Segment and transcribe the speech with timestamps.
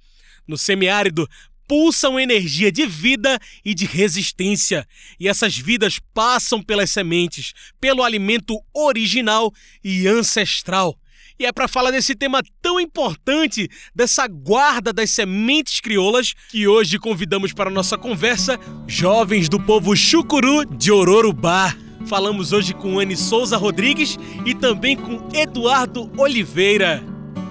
[0.47, 1.29] No semiárido,
[1.67, 4.87] pulsam energia de vida e de resistência,
[5.19, 10.97] e essas vidas passam pelas sementes, pelo alimento original e ancestral.
[11.43, 17.01] E é para falar desse tema tão importante, dessa guarda das sementes crioulas, que hoje
[17.01, 21.75] convidamos para nossa conversa jovens do povo Chucuru de Ororubá.
[22.07, 24.17] Falamos hoje com Anne Souza Rodrigues
[24.47, 27.03] e também com Eduardo Oliveira.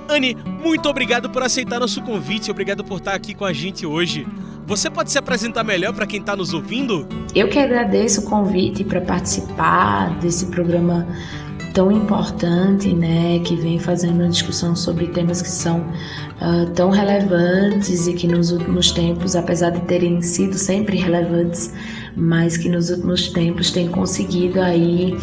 [0.07, 4.25] Anne, muito obrigado por aceitar nosso convite, obrigado por estar aqui com a gente hoje.
[4.65, 7.05] Você pode se apresentar melhor para quem está nos ouvindo?
[7.35, 11.05] Eu que agradeço o convite para participar desse programa
[11.73, 18.07] tão importante, né, que vem fazendo uma discussão sobre temas que são uh, tão relevantes
[18.07, 21.73] e que nos últimos tempos, apesar de terem sido sempre relevantes,
[22.15, 25.17] mas que nos últimos tempos tem conseguido aí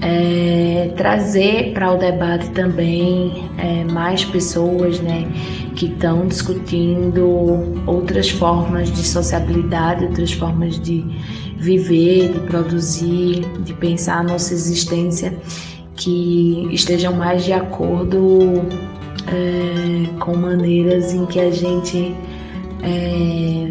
[0.00, 5.30] é, trazer para o debate também é, mais pessoas, né,
[5.76, 11.04] que estão discutindo outras formas de sociabilidade, outras formas de
[11.56, 15.32] viver, de produzir, de pensar a nossa existência
[15.96, 18.62] que estejam mais de acordo
[19.28, 22.14] é, com maneiras em que a gente
[22.82, 23.70] é,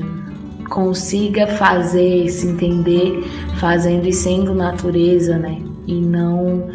[0.70, 3.24] consiga fazer, se entender
[3.60, 5.62] fazendo e sendo natureza, né?
[5.86, 6.70] E não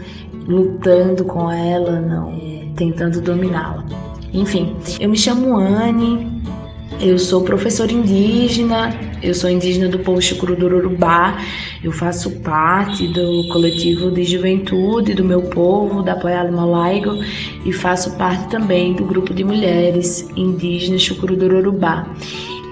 [0.46, 3.84] lutando com ela, não é, tentando dominá-la.
[4.32, 6.35] Enfim, eu me chamo Anne,
[7.00, 11.38] eu sou professora indígena, eu sou indígena do povo Chucuru do Urubá,
[11.82, 17.12] eu faço parte do coletivo de juventude do meu povo, da Poiala Malaigo,
[17.64, 22.06] e faço parte também do grupo de mulheres indígenas Chucuru do Urubá.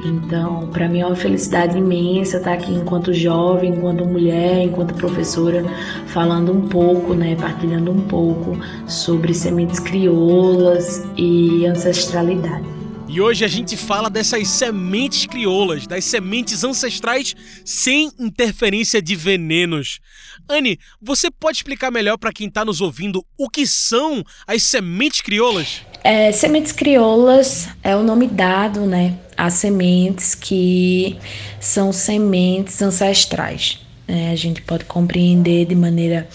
[0.04, 5.64] Então, para mim é uma felicidade imensa estar aqui enquanto jovem, enquanto mulher, enquanto professora,
[6.06, 12.73] falando um pouco, né, partilhando um pouco sobre sementes crioulas e ancestralidade.
[13.14, 17.32] E hoje a gente fala dessas sementes crioulas, das sementes ancestrais
[17.64, 20.00] sem interferência de venenos.
[20.48, 25.20] Anne, você pode explicar melhor para quem está nos ouvindo o que são as sementes
[25.20, 25.82] crioulas?
[26.02, 31.16] É, sementes crioulas é o nome dado, né, a sementes que
[31.60, 33.78] são sementes ancestrais.
[34.08, 36.28] É, a gente pode compreender de maneira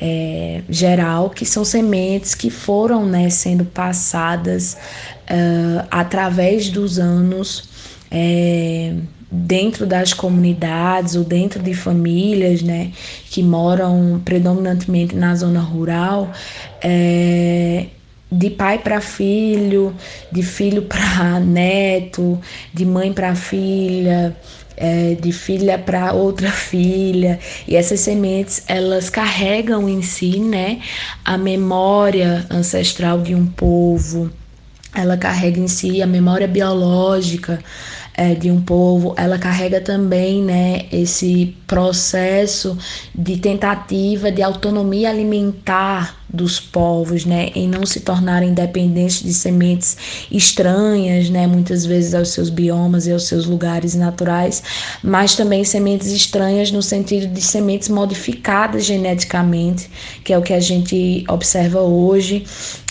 [0.00, 4.76] é, geral que são sementes que foram né, sendo passadas
[5.30, 7.68] uh, através dos anos
[8.10, 8.94] é,
[9.30, 12.92] dentro das comunidades ou dentro de famílias né,
[13.28, 16.30] que moram predominantemente na zona rural,
[16.80, 17.86] é,
[18.30, 19.94] de pai para filho,
[20.30, 22.40] de filho para neto,
[22.72, 24.36] de mãe para filha,
[24.76, 27.40] é, de filha para outra filha.
[27.66, 30.80] E essas sementes, elas carregam em si, né,
[31.24, 34.30] a memória ancestral de um povo.
[34.94, 37.58] Ela carrega em si a memória biológica
[38.16, 42.78] é, de um povo, ela carrega também né, esse processo
[43.14, 49.96] de tentativa de autonomia alimentar dos povos, né, em não se tornarem dependentes de sementes
[50.30, 54.62] estranhas, né, muitas vezes aos seus biomas e aos seus lugares naturais,
[55.02, 59.88] mas também sementes estranhas no sentido de sementes modificadas geneticamente,
[60.24, 62.44] que é o que a gente observa hoje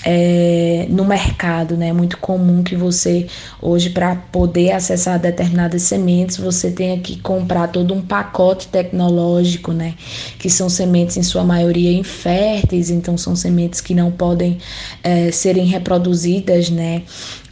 [0.06, 3.28] é, no mercado, né, é muito comum que você
[3.62, 9.96] hoje para poder acessar determinadas sementes você tenha que comprar todo um pacote tecnológico, né,
[10.38, 14.58] que são sementes em sua maioria inférteis, então são sementes que não podem
[15.02, 17.04] é, serem reproduzidas, né?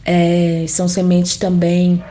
[0.04, 2.04] É, são sementes também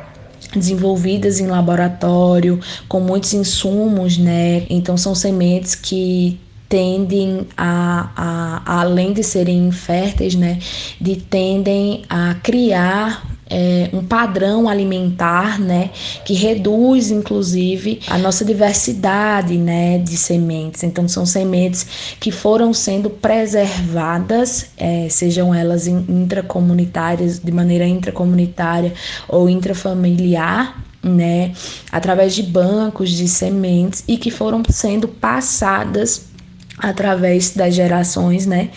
[0.55, 4.65] desenvolvidas em laboratório com muitos insumos, né?
[4.69, 6.39] Então são sementes que
[6.71, 10.57] tendem a, a, além de serem inférteis, né,
[11.01, 15.89] de tendem a criar é, um padrão alimentar, né,
[16.23, 20.81] que reduz inclusive a nossa diversidade, né, de sementes.
[20.83, 28.93] Então são sementes que foram sendo preservadas, é, sejam elas intracomunitárias, de maneira intracomunitária
[29.27, 31.51] ou intrafamiliar, né,
[31.91, 36.30] através de bancos de sementes e que foram sendo passadas
[36.81, 38.69] através das gerações, né?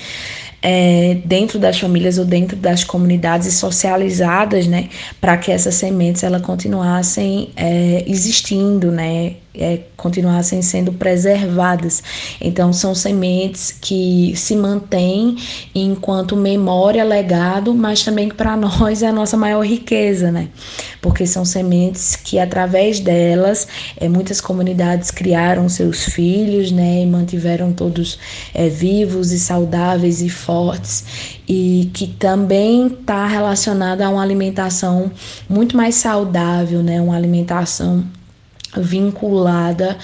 [0.63, 4.89] É, dentro das famílias ou dentro das comunidades socializadas, né,
[5.21, 12.03] para que essas sementes ela continuassem é, existindo, né, é, continuassem sendo preservadas.
[12.41, 15.37] Então, são sementes que se mantêm
[15.75, 20.49] enquanto memória, legado, mas também para nós é a nossa maior riqueza, né?
[21.01, 27.03] Porque são sementes que, através delas, é, muitas comunidades criaram seus filhos, né?
[27.03, 28.19] E mantiveram todos
[28.53, 31.05] é, vivos e saudáveis e fortes,
[31.49, 35.13] e que também está relacionada a uma alimentação
[35.49, 37.01] muito mais saudável, né?
[37.01, 38.05] Uma alimentação
[38.77, 39.97] vinculada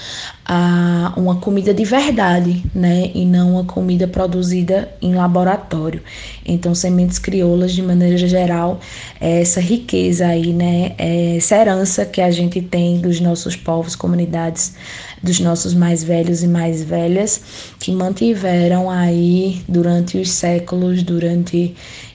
[0.53, 6.01] a uma comida de verdade, né, e não uma comida produzida em laboratório.
[6.45, 8.81] Então, sementes crioulas, de maneira geral,
[9.21, 13.95] é essa riqueza aí, né, é essa herança que a gente tem dos nossos povos,
[13.95, 14.73] comunidades,
[15.23, 17.41] dos nossos mais velhos e mais velhas,
[17.79, 21.73] que mantiveram aí durante os séculos, durante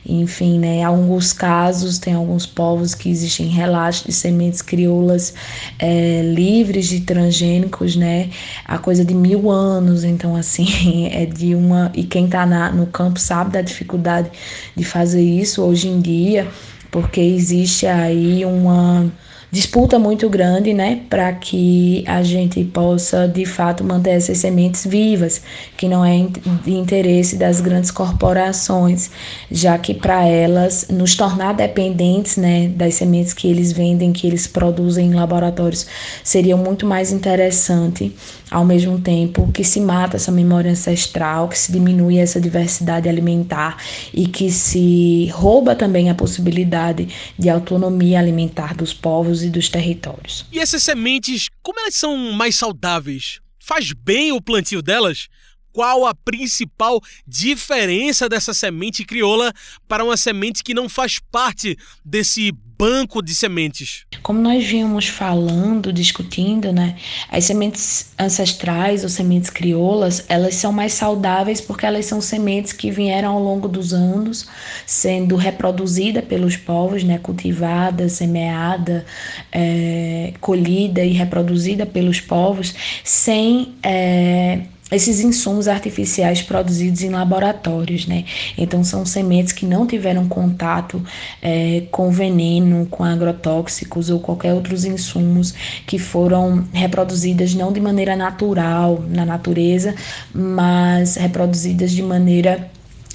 [0.09, 5.35] enfim, né, alguns casos, tem alguns povos que existem relatos de sementes crioulas
[5.79, 8.26] é, livres de transgênicos, né,
[8.65, 10.05] a coisa de mil anos.
[10.05, 11.91] Então, assim, é de uma.
[11.95, 14.31] E quem está no campo sabe da dificuldade
[14.75, 16.47] de fazer isso hoje em dia,
[16.91, 19.11] porque existe aí uma
[19.51, 25.43] disputa muito grande, né, para que a gente possa de fato manter essas sementes vivas,
[25.77, 26.27] que não é
[26.65, 29.11] de interesse das grandes corporações,
[29.51, 34.47] já que para elas nos tornar dependentes, né, das sementes que eles vendem, que eles
[34.47, 35.87] produzem em laboratórios,
[36.25, 38.15] seria muito mais interessante
[38.51, 43.77] ao mesmo tempo que se mata essa memória ancestral, que se diminui essa diversidade alimentar
[44.15, 50.45] e que se rouba também a possibilidade de autonomia alimentar dos povos e dos territórios.
[50.53, 53.41] E essas sementes, como elas são mais saudáveis?
[53.59, 55.29] Faz bem o plantio delas?
[55.77, 59.53] Qual a principal diferença dessa semente crioula
[59.87, 64.05] para uma semente que não faz parte desse banco de sementes.
[64.23, 66.97] Como nós vínhamos falando, discutindo, né?
[67.31, 72.91] As sementes ancestrais ou sementes crioulas, elas são mais saudáveis porque elas são sementes que
[72.91, 74.47] vieram ao longo dos anos
[74.85, 77.19] sendo reproduzidas pelos povos, né?
[77.19, 79.07] Cultivada, semeada,
[79.51, 88.25] é, colhida e reproduzida pelos povos sem é, esses insumos artificiais produzidos em laboratórios, né?
[88.57, 91.03] Então são sementes que não tiveram contato
[91.43, 95.53] é, com veneno, com agrotóxicos ou qualquer outros insumos
[95.87, 99.95] que foram reproduzidas não de maneira natural na natureza,
[100.33, 102.71] mas reproduzidas de maneira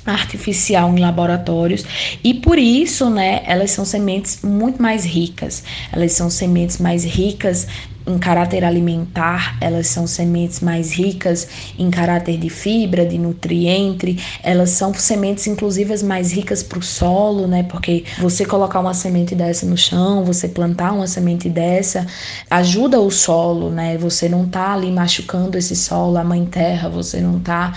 [0.05, 1.85] artificial em laboratórios
[2.23, 5.63] e por isso, né, elas são sementes muito mais ricas.
[5.91, 7.67] Elas são sementes mais ricas
[8.05, 14.71] em caráter alimentar, elas são sementes mais ricas em caráter de fibra, de nutriente, elas
[14.71, 17.63] são sementes inclusive mais ricas para o solo, né?
[17.63, 22.05] Porque você colocar uma semente dessa no chão, você plantar uma semente dessa,
[22.49, 23.97] ajuda o solo, né?
[23.97, 27.73] Você não tá ali machucando esse solo, a mãe terra, você não tá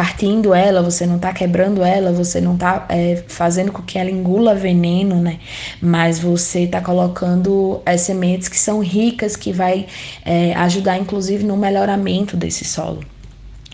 [0.00, 4.10] partindo ela, você não está quebrando ela, você não está é, fazendo com que ela
[4.10, 5.38] engula veneno, né?
[5.78, 9.86] Mas você está colocando as sementes que são ricas, que vai
[10.24, 13.04] é, ajudar inclusive no melhoramento desse solo.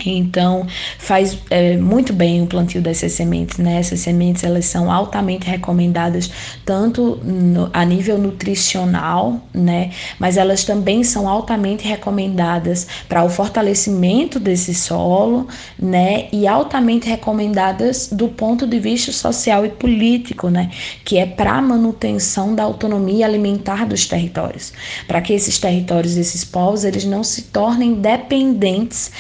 [0.05, 0.67] Então,
[0.99, 3.79] faz é, muito bem o plantio dessas sementes, né?
[3.79, 6.31] Essas sementes, elas são altamente recomendadas
[6.67, 9.91] tanto no, a nível nutricional, né?
[10.19, 15.49] Mas elas também são altamente recomendadas para o fortalecimento desse solo,
[15.79, 16.29] né?
[16.31, 20.71] E altamente recomendadas do ponto de vista social e político, né?
[21.07, 24.75] Que é para a manutenção da autonomia alimentar dos territórios,
[25.09, 29.11] para que esses territórios, esses povos, eles não se tornem dependentes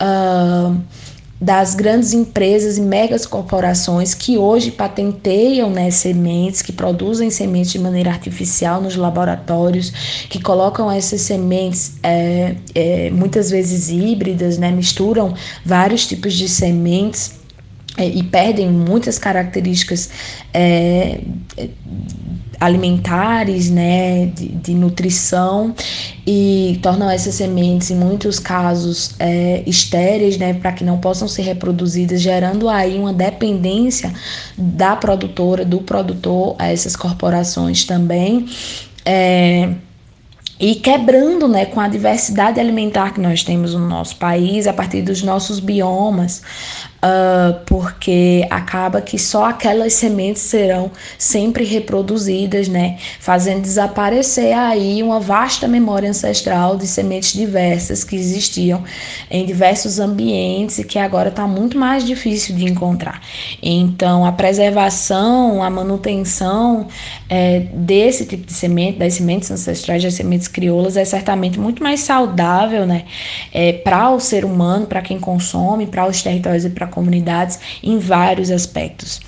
[0.00, 0.76] uh,
[1.40, 7.78] das grandes empresas e megas corporações que hoje patenteiam né, sementes, que produzem sementes de
[7.78, 9.90] maneira artificial nos laboratórios,
[10.30, 15.34] que colocam essas sementes é, é, muitas vezes híbridas, né, misturam
[15.64, 17.43] vários tipos de sementes
[17.96, 20.10] é, e perdem muitas características
[20.52, 21.20] é,
[22.60, 25.74] alimentares, né, de, de, nutrição
[26.26, 31.42] e tornam essas sementes, em muitos casos, é, estéreis, né, para que não possam ser
[31.42, 34.12] reproduzidas, gerando aí uma dependência
[34.56, 38.46] da produtora, do produtor a essas corporações também.
[39.04, 39.70] É,
[40.58, 45.02] e quebrando né, com a diversidade alimentar que nós temos no nosso país, a partir
[45.02, 46.42] dos nossos biomas,
[47.04, 55.20] uh, porque acaba que só aquelas sementes serão sempre reproduzidas, né, fazendo desaparecer aí uma
[55.20, 58.82] vasta memória ancestral de sementes diversas que existiam
[59.30, 63.20] em diversos ambientes e que agora está muito mais difícil de encontrar.
[63.62, 66.88] Então, a preservação, a manutenção
[67.28, 72.00] é, desse tipo de semente, das sementes ancestrais, das sementes crioulas, é certamente muito mais
[72.00, 73.04] saudável, né,
[73.52, 77.98] é, para o ser humano, para quem consome, para os territórios e para comunidades em
[77.98, 79.20] vários aspectos.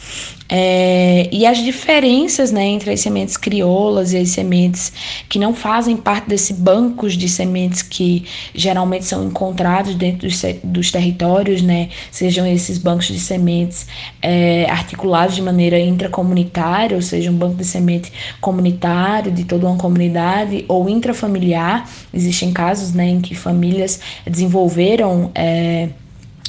[0.48, 4.92] É, e as diferenças né, entre as sementes crioulas e as sementes
[5.28, 10.92] que não fazem parte desse bancos de sementes que geralmente são encontrados dentro dos, dos
[10.92, 13.88] territórios, né, sejam esses bancos de sementes
[14.22, 19.76] é, articulados de maneira intracomunitária, ou seja, um banco de semente comunitário de toda uma
[19.76, 21.88] comunidade, ou intrafamiliar.
[22.14, 25.30] Existem casos né, em que famílias desenvolveram.
[25.34, 25.88] É,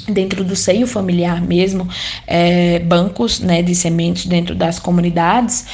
[0.07, 1.87] dentro do seio familiar mesmo,
[2.25, 5.65] é, bancos né, de sementes dentro das comunidades,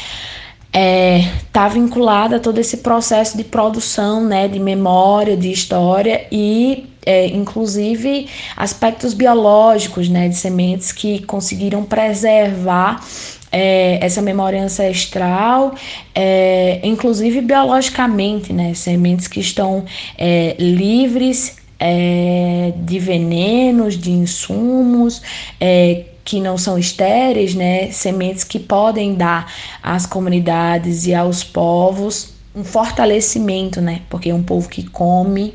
[0.74, 6.26] está é, tá vinculada a todo esse processo de produção né, de memória, de história
[6.32, 13.04] e é, inclusive aspectos biológicos né, de sementes que conseguiram preservar
[13.52, 15.76] é, essa memória ancestral,
[16.16, 19.86] é, inclusive biologicamente, né, sementes que estão
[20.18, 25.22] é, livres é, de venenos, de insumos,
[25.60, 27.92] é, que não são estéreis, né?
[27.92, 29.52] Sementes que podem dar
[29.84, 34.02] às comunidades e aos povos um fortalecimento, né?
[34.10, 35.54] Porque um povo que come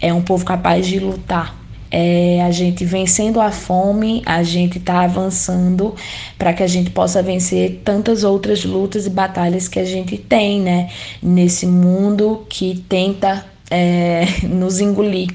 [0.00, 1.54] é um povo capaz de lutar.
[1.90, 5.94] É, a gente vencendo a fome, a gente está avançando
[6.38, 10.60] para que a gente possa vencer tantas outras lutas e batalhas que a gente tem,
[10.60, 10.88] né?
[11.22, 15.28] Nesse mundo que tenta é, nos engolir.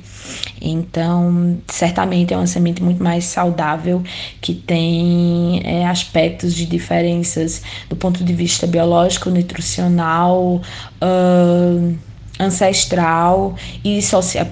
[0.61, 4.03] Então, certamente é uma semente muito mais saudável,
[4.39, 10.61] que tem é, aspectos de diferenças do ponto de vista biológico, nutricional,
[11.01, 11.97] uh,
[12.39, 13.99] ancestral e,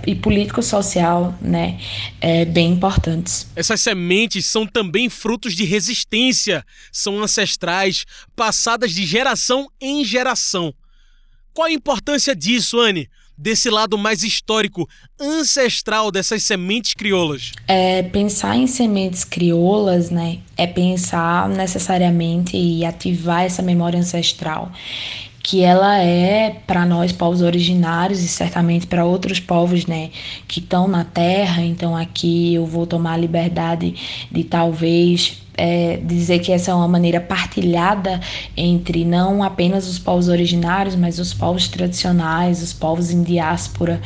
[0.05, 1.79] e político-social, né,
[2.21, 3.48] é, bem importantes.
[3.55, 8.05] Essas sementes são também frutos de resistência, são ancestrais,
[8.36, 10.74] passadas de geração em geração.
[11.53, 13.09] Qual a importância disso, Anne?
[13.39, 14.88] Desse lado mais histórico,
[15.19, 17.53] ancestral dessas sementes crioulas?
[17.67, 24.72] É, pensar em sementes crioulas, né, é pensar necessariamente e ativar essa memória ancestral
[25.41, 30.12] que ela é para nós povos originários e certamente para outros povos, né,
[30.48, 31.63] que estão na terra.
[31.63, 33.96] Então aqui eu vou tomar a liberdade
[34.31, 38.21] de talvez é, dizer que essa é uma maneira partilhada
[38.55, 43.99] entre não apenas os povos originários, mas os povos tradicionais, os povos em diáspora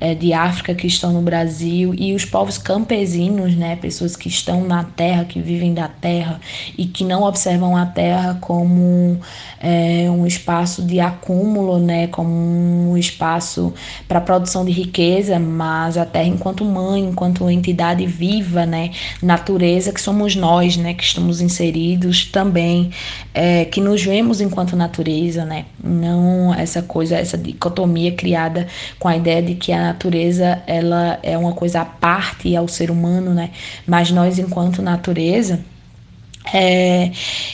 [0.00, 4.62] é, de África que estão no Brasil e os povos campesinos, né, pessoas que estão
[4.62, 6.40] na terra, que vivem da terra
[6.78, 9.18] e que não observam a terra como
[9.58, 13.74] é, um espaço de acúmulo, né, como um espaço
[14.06, 20.00] para produção de riqueza, mas a terra enquanto mãe, enquanto entidade viva, né, natureza que
[20.00, 22.90] somos nós, né, que estamos inseridos também,
[23.32, 25.64] é, que nos vemos enquanto natureza, né?
[25.82, 31.38] Não essa coisa, essa dicotomia criada com a ideia de que a natureza ela é
[31.38, 33.50] uma coisa à parte ao ser humano, né?
[33.86, 35.60] Mas nós enquanto natureza
[36.52, 37.12] é,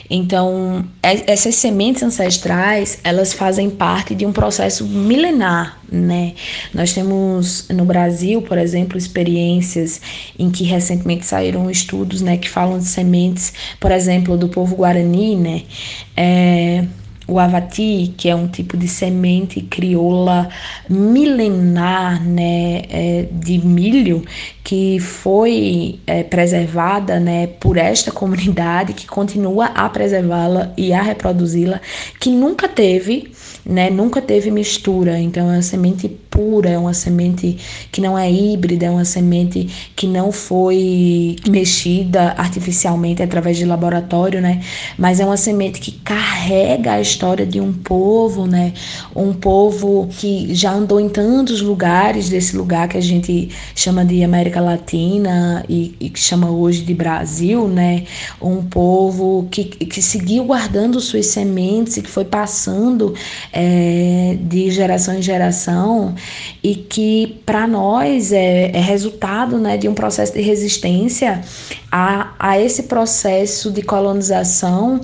[0.08, 6.34] então, essas sementes ancestrais, elas fazem parte de um processo milenar, né?
[6.72, 10.00] Nós temos no Brasil, por exemplo, experiências
[10.38, 15.36] em que recentemente saíram estudos, né, que falam de sementes, por exemplo, do povo guarani,
[15.36, 15.62] né?
[16.16, 16.84] É,
[17.28, 20.48] o avati, que é um tipo de semente crioula
[20.88, 24.24] milenar né, é, de milho,
[24.62, 31.80] que foi é, preservada né, por esta comunidade, que continua a preservá-la e a reproduzi-la,
[32.20, 33.32] que nunca teve
[33.66, 33.90] né?
[33.90, 37.56] Nunca teve mistura, então é uma semente pura, é uma semente
[37.90, 44.40] que não é híbrida, é uma semente que não foi mexida artificialmente através de laboratório,
[44.40, 44.62] né?
[44.96, 48.72] Mas é uma semente que carrega a história de um povo, né?
[49.14, 54.22] Um povo que já andou em tantos lugares desse lugar que a gente chama de
[54.22, 58.04] América Latina e, e que chama hoje de Brasil, né?
[58.40, 63.14] Um povo que, que seguiu guardando suas sementes e que foi passando
[63.58, 66.14] é, de geração em geração
[66.62, 71.40] e que para nós é, é, resultado né, de um processo de resistência
[71.90, 75.00] a, a esse processo de colonização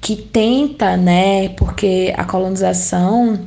[0.00, 3.40] que tenta, né, porque a colonização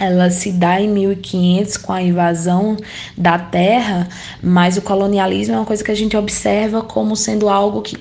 [0.00, 2.76] ela se dá em 1500 com a invasão
[3.16, 4.08] da terra,
[4.42, 7.96] mas o colonialismo é uma coisa que a gente observa como sendo algo que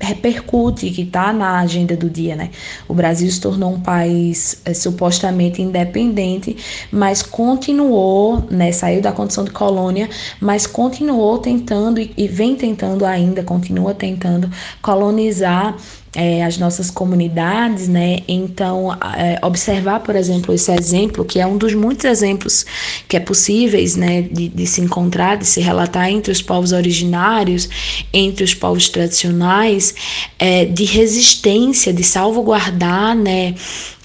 [0.00, 2.50] repercute, que está na agenda do dia, né?
[2.88, 6.56] O Brasil se tornou um país é, supostamente independente,
[6.90, 8.72] mas continuou, né?
[8.72, 10.08] Saiu da condição de colônia,
[10.40, 15.76] mas continuou tentando e, e vem tentando ainda, continua tentando colonizar
[16.14, 18.20] é, as nossas comunidades, né?
[18.26, 22.66] Então, é, observar, por exemplo, esse exemplo, que é um dos muitos exemplos
[23.08, 27.68] que é possíveis, né, de, de se encontrar, de se relatar entre os povos originários,
[28.12, 29.94] entre os povos tradicionais,
[30.38, 33.54] é, de resistência, de salvaguardar, né,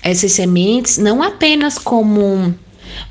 [0.03, 2.53] essas sementes, não apenas como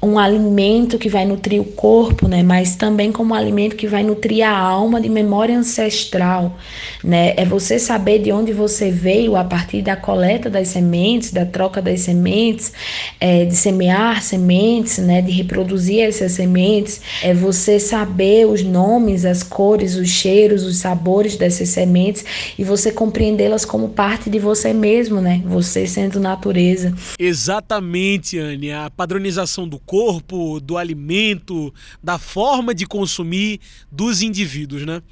[0.03, 4.03] um alimento que vai nutrir o corpo, né, mas também como um alimento que vai
[4.03, 6.59] nutrir a alma de memória ancestral,
[7.03, 7.35] né?
[7.37, 11.81] É você saber de onde você veio a partir da coleta das sementes, da troca
[11.81, 12.73] das sementes,
[13.20, 19.42] é, de semear sementes, né, de reproduzir essas sementes, é você saber os nomes, as
[19.42, 22.25] cores, os cheiros, os sabores dessas sementes
[22.59, 25.42] e você compreendê-las como parte de você mesmo, né?
[25.47, 26.94] Você sendo natureza.
[27.18, 33.61] Exatamente, Anne, a padronização do corpo, do alimento, da forma de consumir
[33.91, 35.03] dos indivíduos, né?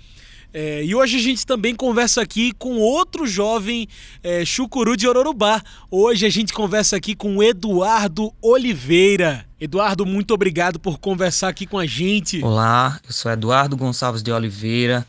[0.55, 3.89] É, e hoje a gente também conversa aqui com outro jovem
[4.23, 5.63] é, chucuru de Ororubá.
[5.91, 9.47] Hoje a gente conversa aqui com Eduardo Oliveira.
[9.59, 12.45] Eduardo, muito obrigado por conversar aqui com a gente.
[12.45, 15.07] Olá, eu sou Eduardo Gonçalves de Oliveira,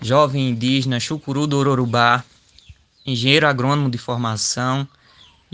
[0.00, 2.24] jovem indígena chucuru do Ororubá,
[3.04, 4.88] engenheiro agrônomo de formação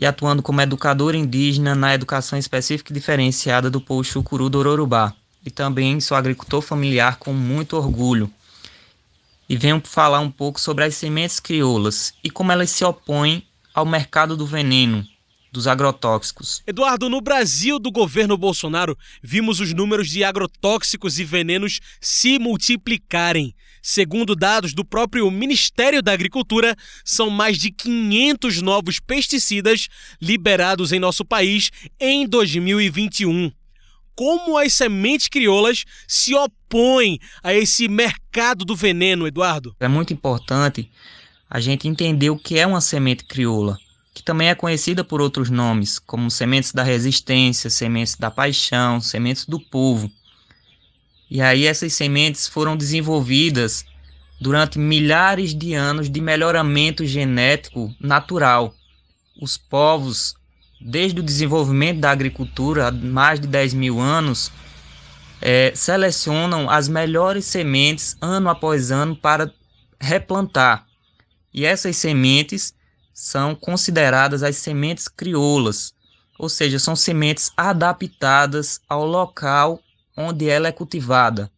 [0.01, 5.13] e atuando como educador indígena na educação específica e diferenciada do povo chucuru do Ororubá.
[5.45, 8.31] E também sou agricultor familiar com muito orgulho.
[9.47, 13.85] E venho falar um pouco sobre as sementes crioulas e como elas se opõem ao
[13.85, 15.07] mercado do veneno,
[15.53, 16.63] dos agrotóxicos.
[16.67, 23.55] Eduardo, no Brasil do governo Bolsonaro, vimos os números de agrotóxicos e venenos se multiplicarem.
[23.83, 29.89] Segundo dados do próprio Ministério da Agricultura, são mais de 500 novos pesticidas
[30.21, 33.51] liberados em nosso país em 2021.
[34.15, 39.75] Como as sementes crioulas se opõem a esse mercado do veneno, Eduardo?
[39.81, 40.91] É muito importante
[41.49, 43.79] a gente entender o que é uma semente crioula,
[44.13, 49.47] que também é conhecida por outros nomes, como sementes da resistência, sementes da paixão, sementes
[49.47, 50.11] do povo.
[51.31, 53.85] E aí essas sementes foram desenvolvidas
[54.41, 58.75] durante milhares de anos de melhoramento genético natural.
[59.41, 60.35] Os povos,
[60.81, 64.51] desde o desenvolvimento da agricultura há mais de 10 mil anos,
[65.41, 69.53] é, selecionam as melhores sementes ano após ano para
[70.01, 70.87] replantar.
[71.53, 72.75] E essas sementes
[73.21, 75.93] são consideradas as sementes crioulas,
[76.39, 79.79] ou seja, são sementes adaptadas ao local
[80.17, 81.51] onde ela é cultivada.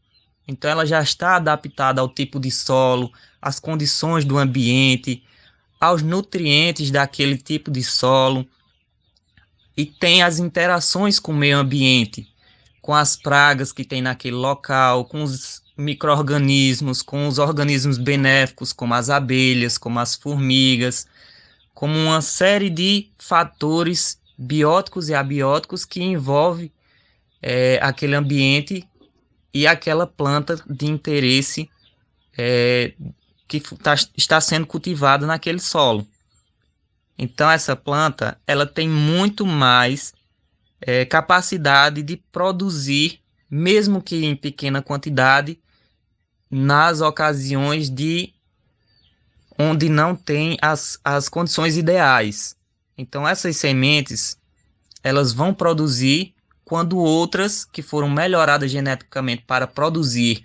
[0.46, 5.22] Então ela já está adaptada ao tipo de solo, às condições do ambiente,
[5.81, 8.44] aos nutrientes daquele tipo de solo
[9.77, 12.27] e tem as interações com o meio ambiente,
[12.81, 18.94] com as pragas que tem naquele local, com os micro-organismos, com os organismos benéficos, como
[18.94, 21.07] as abelhas, como as formigas,
[21.82, 26.72] como uma série de fatores bióticos e abióticos que envolve
[27.42, 28.88] é, aquele ambiente
[29.52, 31.68] e aquela planta de interesse
[32.38, 32.94] é,
[33.48, 36.06] que tá, está sendo cultivada naquele solo.
[37.18, 40.14] Então essa planta ela tem muito mais
[40.80, 43.18] é, capacidade de produzir,
[43.50, 45.58] mesmo que em pequena quantidade,
[46.48, 48.32] nas ocasiões de
[49.62, 52.57] onde não tem as, as condições ideais.
[52.96, 54.37] Então essas sementes
[55.03, 60.44] elas vão produzir quando outras que foram melhoradas geneticamente para produzir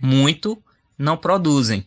[0.00, 0.62] muito
[0.96, 1.86] não produzem.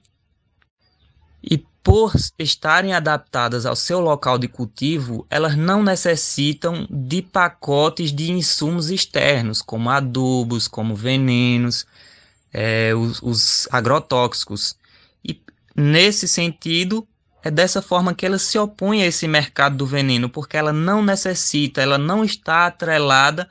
[1.42, 8.32] E por estarem adaptadas ao seu local de cultivo, elas não necessitam de pacotes de
[8.32, 11.86] insumos externos, como adubos, como venenos,
[12.52, 14.76] é, os, os agrotóxicos.
[15.80, 17.08] Nesse sentido,
[17.44, 21.04] é dessa forma que ela se opõe a esse mercado do veneno, porque ela não
[21.04, 23.48] necessita, ela não está atrelada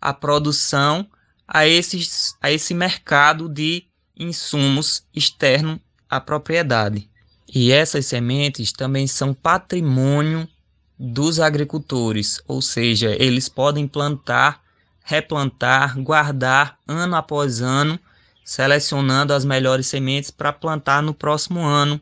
[0.00, 1.04] à produção
[1.48, 3.84] a, esses, a esse mercado de
[4.16, 7.10] insumos externo à propriedade.
[7.52, 10.48] E essas sementes também são patrimônio
[10.96, 14.62] dos agricultores, ou seja, eles podem plantar,
[15.02, 17.98] replantar, guardar ano após ano,
[18.44, 21.98] selecionando as melhores sementes para plantar no próximo ano.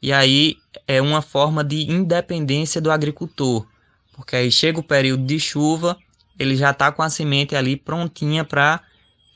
[0.00, 3.66] E aí é uma forma de independência do agricultor,
[4.14, 5.96] porque aí chega o período de chuva,
[6.38, 8.80] ele já está com a semente ali prontinha para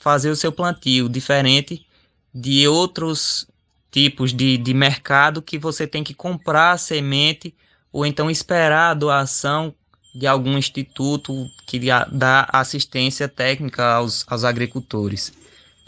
[0.00, 1.86] fazer o seu plantio, diferente
[2.34, 3.46] de outros
[3.90, 7.54] tipos de, de mercado que você tem que comprar a semente
[7.92, 9.74] ou então esperar a doação
[10.14, 11.78] de algum instituto que
[12.10, 15.32] dá assistência técnica aos, aos agricultores.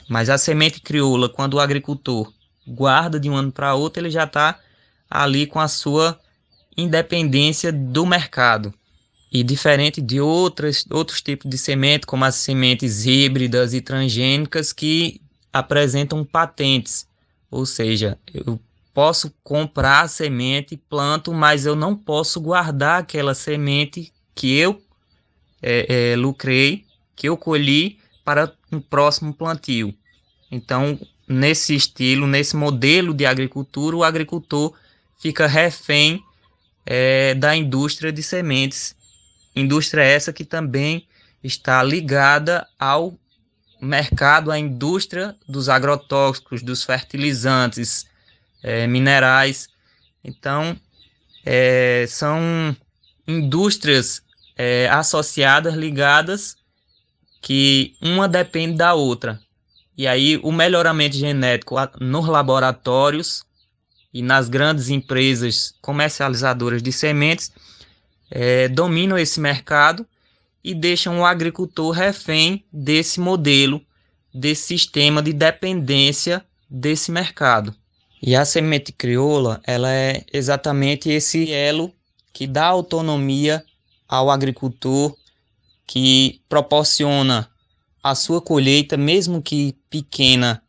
[0.09, 2.33] Mas a semente crioula, quando o agricultor
[2.67, 4.59] guarda de um ano para outro, ele já está
[5.11, 6.19] ali com a sua
[6.77, 8.73] independência do mercado.
[9.31, 15.21] E diferente de outras, outros tipos de semente, como as sementes híbridas e transgênicas, que
[15.53, 17.07] apresentam patentes.
[17.51, 18.61] Ou seja, eu
[18.93, 24.81] posso comprar a semente, planto, mas eu não posso guardar aquela semente que eu
[25.61, 26.85] é, é, lucrei,
[27.17, 29.95] que eu colhi para um próximo plantio.
[30.51, 34.75] Então, nesse estilo, nesse modelo de agricultura, o agricultor
[35.19, 36.23] fica refém
[36.85, 38.95] é, da indústria de sementes.
[39.57, 41.07] Indústria essa que também
[41.43, 43.19] está ligada ao
[43.81, 48.07] mercado, a indústria dos agrotóxicos, dos fertilizantes,
[48.63, 49.69] é, minerais.
[50.23, 50.77] Então,
[51.45, 52.75] é, são
[53.27, 54.23] indústrias
[54.57, 56.57] é, associadas, ligadas,
[57.45, 59.39] que uma depende da outra.
[59.99, 63.45] E aí, o melhoramento genético nos laboratórios
[64.15, 67.53] e nas grandes empresas comercializadoras de sementes
[68.31, 70.07] é, dominam esse mercado
[70.65, 73.83] e deixam o agricultor refém desse modelo,
[74.33, 77.75] desse sistema de dependência desse mercado.
[78.23, 81.93] E a semente crioula, ela é exatamente esse elo
[82.33, 83.63] que dá autonomia
[84.09, 85.15] ao agricultor,
[85.87, 87.49] que proporciona
[88.03, 90.63] a sua colheita, mesmo que pequena,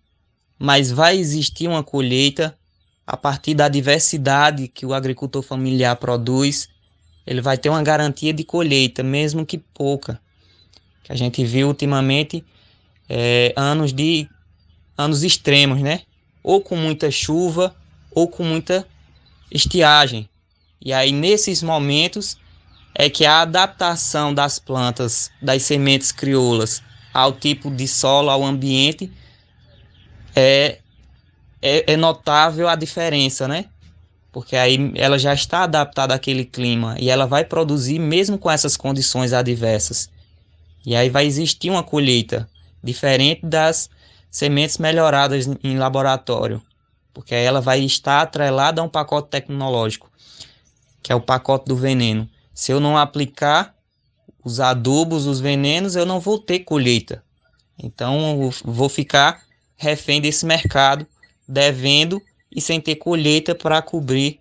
[0.58, 2.58] mas vai existir uma colheita
[3.06, 6.70] a partir da diversidade que o agricultor familiar produz
[7.26, 10.20] ele vai ter uma garantia de colheita, mesmo que pouca.
[11.04, 12.46] Que a gente viu ultimamente
[13.10, 14.30] é, anos de
[14.98, 16.02] anos extremos, né?
[16.44, 17.76] Ou com muita chuva
[18.12, 18.88] ou com muita
[19.52, 20.30] estiagem.
[20.80, 22.38] E aí nesses momentos
[22.96, 26.82] é que a adaptação das plantas, das sementes crioulas
[27.14, 29.12] ao tipo de solo, ao ambiente,
[30.36, 30.80] é,
[31.62, 33.66] é, é notável a diferença, né?
[34.36, 38.76] porque aí ela já está adaptada àquele clima e ela vai produzir mesmo com essas
[38.76, 40.10] condições adversas.
[40.86, 42.46] E aí vai existir uma colheita
[42.84, 43.90] diferente das
[44.30, 46.62] sementes melhoradas em laboratório,
[47.14, 50.12] porque ela vai estar atrelada a um pacote tecnológico,
[51.02, 52.30] que é o pacote do veneno.
[52.56, 53.76] Se eu não aplicar
[54.44, 57.24] os adubos, os venenos, eu não vou ter colheita.
[57.78, 59.44] Então vou ficar
[59.76, 61.06] refém desse mercado,
[61.48, 64.40] devendo e sem ter colheita para cobrir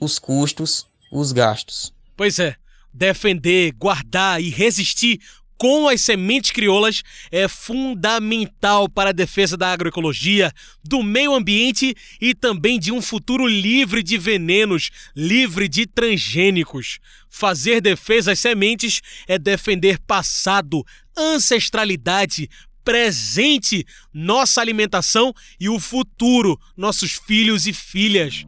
[0.00, 1.94] os custos, os gastos.
[2.16, 2.56] Pois é,
[2.92, 5.20] defender, guardar e resistir
[5.56, 12.34] com as sementes crioulas é fundamental para a defesa da agroecologia, do meio ambiente e
[12.34, 16.98] também de um futuro livre de venenos, livre de transgênicos.
[17.28, 20.84] Fazer defesa às sementes é defender passado,
[21.16, 22.48] ancestralidade,
[22.84, 28.44] presente nossa alimentação e o futuro, nossos filhos e filhas.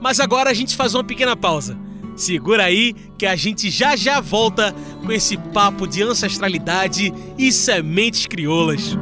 [0.00, 1.78] Mas agora a gente faz uma pequena pausa.
[2.16, 4.74] Segura aí que a gente já já volta
[5.04, 8.96] com esse papo de ancestralidade e sementes crioulas.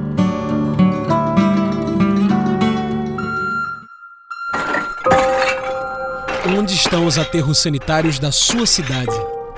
[6.59, 9.15] Onde estão os aterros sanitários da sua cidade?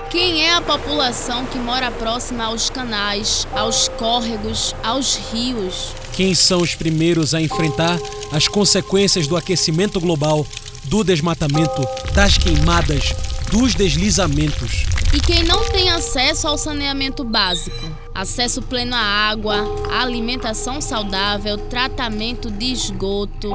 [0.09, 5.93] Quem é a população que mora próxima aos canais, aos córregos, aos rios?
[6.13, 7.99] Quem são os primeiros a enfrentar
[8.31, 10.47] as consequências do aquecimento global,
[10.85, 13.13] do desmatamento, das queimadas,
[13.51, 14.85] dos deslizamentos?
[15.13, 17.77] E quem não tem acesso ao saneamento básico?
[18.13, 23.49] Acesso pleno à água, alimentação saudável, tratamento de esgoto.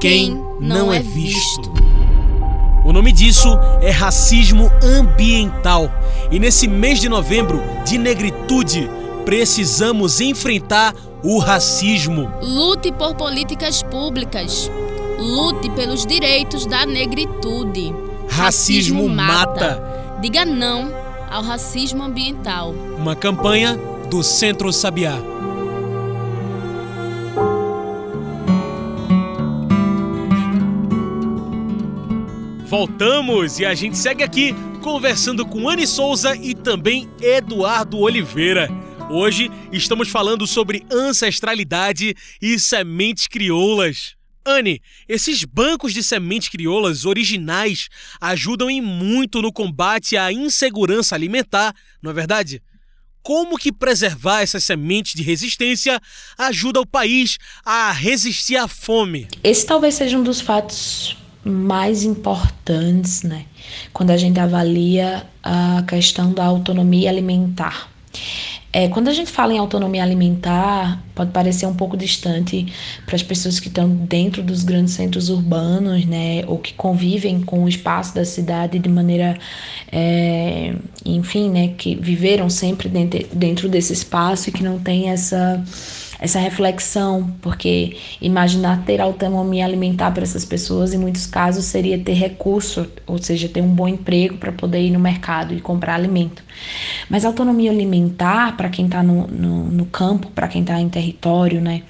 [0.00, 1.72] Quem, quem não, não, é, é visto?
[1.72, 1.84] visto?
[2.84, 3.48] O nome disso
[3.80, 5.90] é racismo ambiental.
[6.30, 8.90] E nesse mês de novembro de negritude,
[9.24, 12.30] precisamos enfrentar o racismo.
[12.42, 14.70] Lute por políticas públicas.
[15.18, 17.94] Lute pelos direitos da negritude.
[18.34, 19.44] Racismo, racismo mata.
[19.46, 20.18] mata.
[20.20, 20.92] Diga não
[21.30, 22.72] ao racismo ambiental.
[22.98, 23.78] Uma campanha
[24.10, 25.14] do Centro Sabiá.
[32.66, 38.68] Voltamos e a gente segue aqui conversando com Anne Souza e também Eduardo Oliveira.
[39.08, 44.16] Hoje estamos falando sobre ancestralidade e sementes crioulas.
[44.46, 47.88] Anne, esses bancos de sementes crioulas originais
[48.20, 52.62] ajudam em muito no combate à insegurança alimentar, não é verdade?
[53.22, 55.98] Como que preservar essas sementes de resistência
[56.36, 59.28] ajuda o país a resistir à fome?
[59.42, 63.46] Esse talvez seja um dos fatos mais importantes, né?
[63.94, 67.88] Quando a gente avalia a questão da autonomia alimentar.
[68.76, 72.66] É, quando a gente fala em autonomia alimentar, pode parecer um pouco distante
[73.06, 77.62] para as pessoas que estão dentro dos grandes centros urbanos, né, ou que convivem com
[77.62, 79.38] o espaço da cidade de maneira,
[79.92, 85.62] é, enfim, né, que viveram sempre dentro, dentro desse espaço e que não tem essa
[86.18, 92.14] essa reflexão, porque imaginar ter autonomia alimentar para essas pessoas, em muitos casos, seria ter
[92.14, 96.42] recurso, ou seja, ter um bom emprego para poder ir no mercado e comprar alimento.
[97.08, 101.60] Mas autonomia alimentar, para quem está no, no, no, campo, para quem está em território,
[101.60, 101.82] né,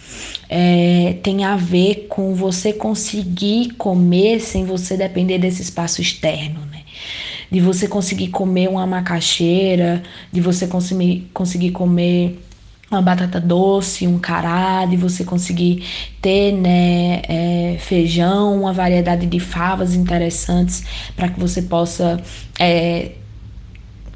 [0.48, 6.80] é, tem a ver com você conseguir comer sem você depender desse espaço externo, né?
[7.50, 12.40] De você conseguir comer uma macaxeira, de você conseguir, conseguir comer
[12.90, 15.84] uma batata doce, um cará, de você conseguir
[16.20, 20.84] ter né, é, feijão, uma variedade de favas interessantes
[21.16, 22.20] para que você possa
[22.58, 23.12] é,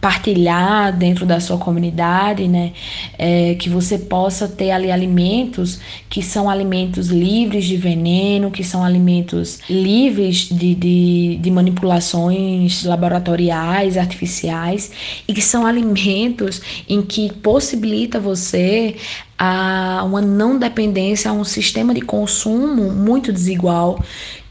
[0.01, 2.73] partilhar dentro da sua comunidade, né?
[3.19, 8.85] É, que você possa ter ali alimentos que são alimentos livres de veneno, que são
[8.85, 14.91] alimentos livres de, de, de manipulações laboratoriais, artificiais,
[15.27, 18.97] e que são alimentos em que possibilita você
[19.39, 24.01] a uma não dependência a um sistema de consumo muito desigual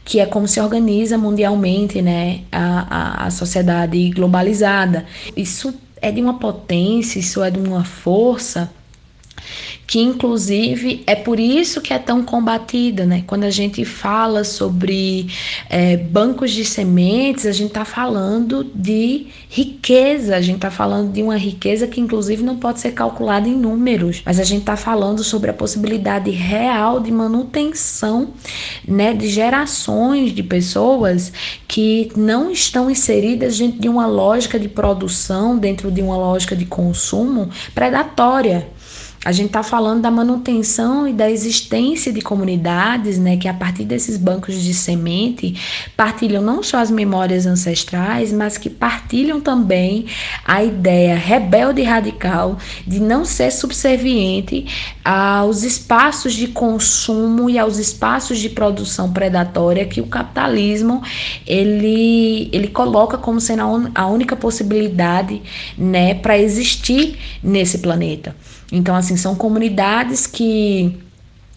[0.08, 5.04] que é como se organiza mundialmente né, a, a, a sociedade globalizada.
[5.36, 8.70] Isso é de uma potência, isso é de uma força
[9.86, 13.24] que inclusive é por isso que é tão combatida, né?
[13.26, 15.28] Quando a gente fala sobre
[15.70, 21.22] é, bancos de sementes, a gente está falando de riqueza, a gente está falando de
[21.22, 25.24] uma riqueza que inclusive não pode ser calculada em números, mas a gente está falando
[25.24, 28.34] sobre a possibilidade real de manutenção,
[28.86, 31.32] né, de gerações de pessoas
[31.66, 36.66] que não estão inseridas dentro de uma lógica de produção, dentro de uma lógica de
[36.66, 38.68] consumo predatória.
[39.28, 43.84] A gente está falando da manutenção e da existência de comunidades, né, que a partir
[43.84, 45.54] desses bancos de semente
[45.94, 50.06] partilham não só as memórias ancestrais, mas que partilham também
[50.46, 54.64] a ideia rebelde e radical de não ser subserviente
[55.04, 61.02] aos espaços de consumo e aos espaços de produção predatória que o capitalismo
[61.46, 65.42] ele, ele coloca como sendo a única possibilidade,
[65.76, 68.34] né, para existir nesse planeta.
[68.70, 70.98] Então, assim, são comunidades que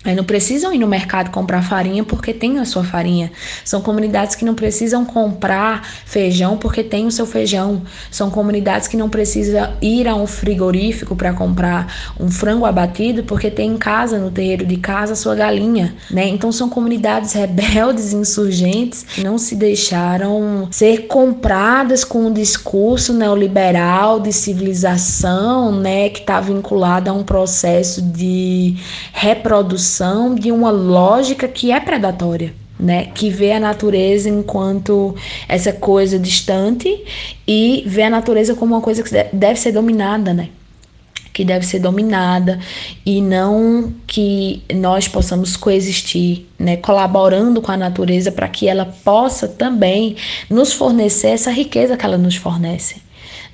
[0.03, 3.31] Aí não precisam ir no mercado comprar farinha porque tem a sua farinha.
[3.63, 7.83] São comunidades que não precisam comprar feijão porque tem o seu feijão.
[8.09, 13.51] São comunidades que não precisam ir a um frigorífico para comprar um frango abatido porque
[13.51, 15.95] tem em casa, no terreiro de casa, a sua galinha.
[16.09, 16.27] Né?
[16.27, 24.19] Então são comunidades rebeldes, insurgentes, que não se deixaram ser compradas com um discurso neoliberal
[24.19, 28.75] de civilização, né, que está vinculado a um processo de
[29.13, 29.90] reprodução
[30.35, 32.53] de uma lógica que é predatória.
[32.79, 35.15] Né, que vê a natureza enquanto
[35.47, 37.03] essa coisa distante
[37.47, 40.49] e vê a natureza como uma coisa que deve ser dominada, né?
[41.31, 42.59] Que deve ser dominada
[43.05, 49.47] e não que nós possamos coexistir, né, colaborando com a natureza para que ela possa
[49.47, 50.15] também
[50.49, 52.95] nos fornecer essa riqueza que ela nos fornece.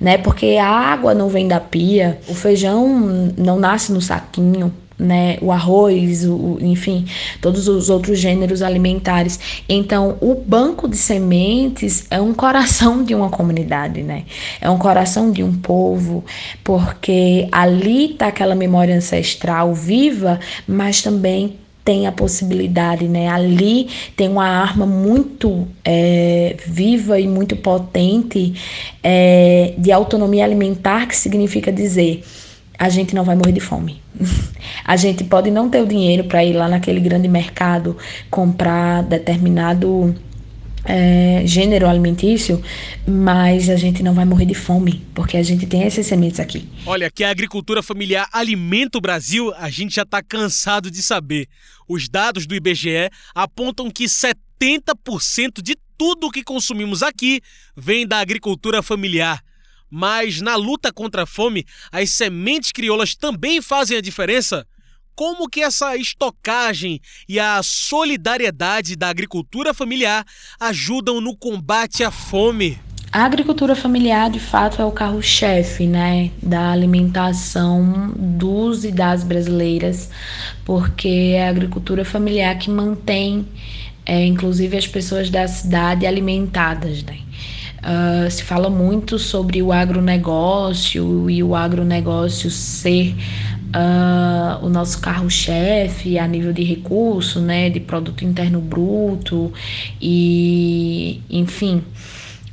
[0.00, 0.16] Né?
[0.16, 2.88] Porque a água não vem da pia, o feijão
[3.36, 7.06] não nasce no saquinho, né, o arroz, o, enfim,
[7.40, 9.38] todos os outros gêneros alimentares.
[9.68, 14.24] Então, o banco de sementes é um coração de uma comunidade, né?
[14.60, 16.24] É um coração de um povo,
[16.64, 23.28] porque ali está aquela memória ancestral viva, mas também tem a possibilidade, né?
[23.28, 28.52] Ali tem uma arma muito é, viva e muito potente
[29.02, 32.22] é, de autonomia alimentar, que significa dizer
[32.78, 34.00] a gente não vai morrer de fome.
[34.84, 37.96] A gente pode não ter o dinheiro para ir lá naquele grande mercado
[38.30, 40.14] comprar determinado
[40.84, 42.62] é, gênero alimentício,
[43.06, 46.66] mas a gente não vai morrer de fome, porque a gente tem essas sementes aqui.
[46.86, 51.46] Olha, que a agricultura familiar alimenta o Brasil, a gente já está cansado de saber.
[51.86, 57.40] Os dados do IBGE apontam que 70% de tudo que consumimos aqui
[57.76, 59.42] vem da agricultura familiar.
[59.90, 64.66] Mas na luta contra a fome, as sementes crioulas também fazem a diferença?
[65.14, 70.24] Como que essa estocagem e a solidariedade da agricultura familiar
[70.60, 72.78] ajudam no combate à fome?
[73.10, 80.10] A agricultura familiar, de fato, é o carro-chefe, né, da alimentação dos e das brasileiras,
[80.64, 83.48] porque é a agricultura familiar que mantém,
[84.04, 87.18] é, inclusive, as pessoas da cidade alimentadas, né.
[87.88, 93.14] Uh, se fala muito sobre o agronegócio e o agronegócio ser
[93.68, 99.50] uh, o nosso carro-chefe a nível de recurso, né, de produto interno bruto
[100.00, 101.82] e, enfim.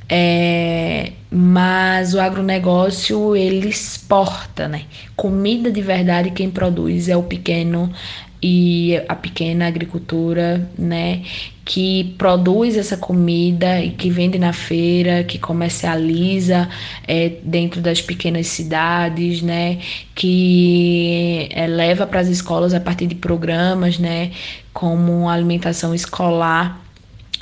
[0.07, 4.83] É, mas o agronegócio ele exporta, né?
[5.15, 7.91] Comida de verdade quem produz é o pequeno
[8.47, 11.23] e a pequena agricultura, né,
[11.65, 16.69] que produz essa comida e que vende na feira, que comercializa
[17.07, 19.79] é, dentro das pequenas cidades, né,
[20.13, 24.29] que é, leva para as escolas a partir de programas, né,
[24.71, 26.79] como alimentação escolar.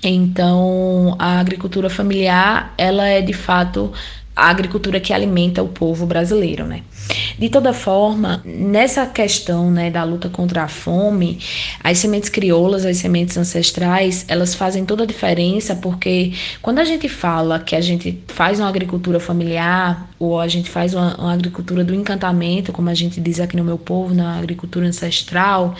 [0.02, 3.92] Então, a agricultura familiar, ela é de fato
[4.34, 6.82] a agricultura que alimenta o povo brasileiro, né?
[7.38, 11.40] De toda forma, nessa questão né, da luta contra a fome,
[11.84, 17.10] as sementes crioulas, as sementes ancestrais, elas fazem toda a diferença porque quando a gente
[17.10, 21.84] fala que a gente faz uma agricultura familiar ou a gente faz uma, uma agricultura
[21.84, 25.76] do encantamento, como a gente diz aqui no meu povo, na agricultura ancestral,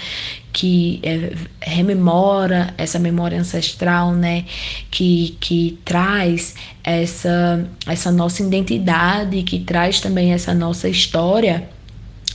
[0.54, 4.46] que é, rememora essa memória ancestral, né,
[4.92, 11.13] que, que traz essa, essa nossa identidade, que traz também essa nossa história,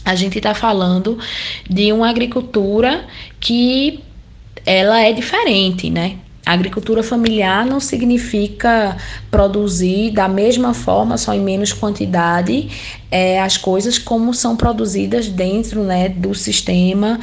[0.04, 1.18] a gente está falando
[1.68, 3.04] de uma agricultura
[3.38, 4.00] que
[4.64, 6.16] ela é diferente, né?
[6.46, 8.96] A agricultura familiar não significa
[9.30, 12.70] produzir da mesma forma, só em menos quantidade,
[13.10, 17.18] é, as coisas como são produzidas dentro né, do sistema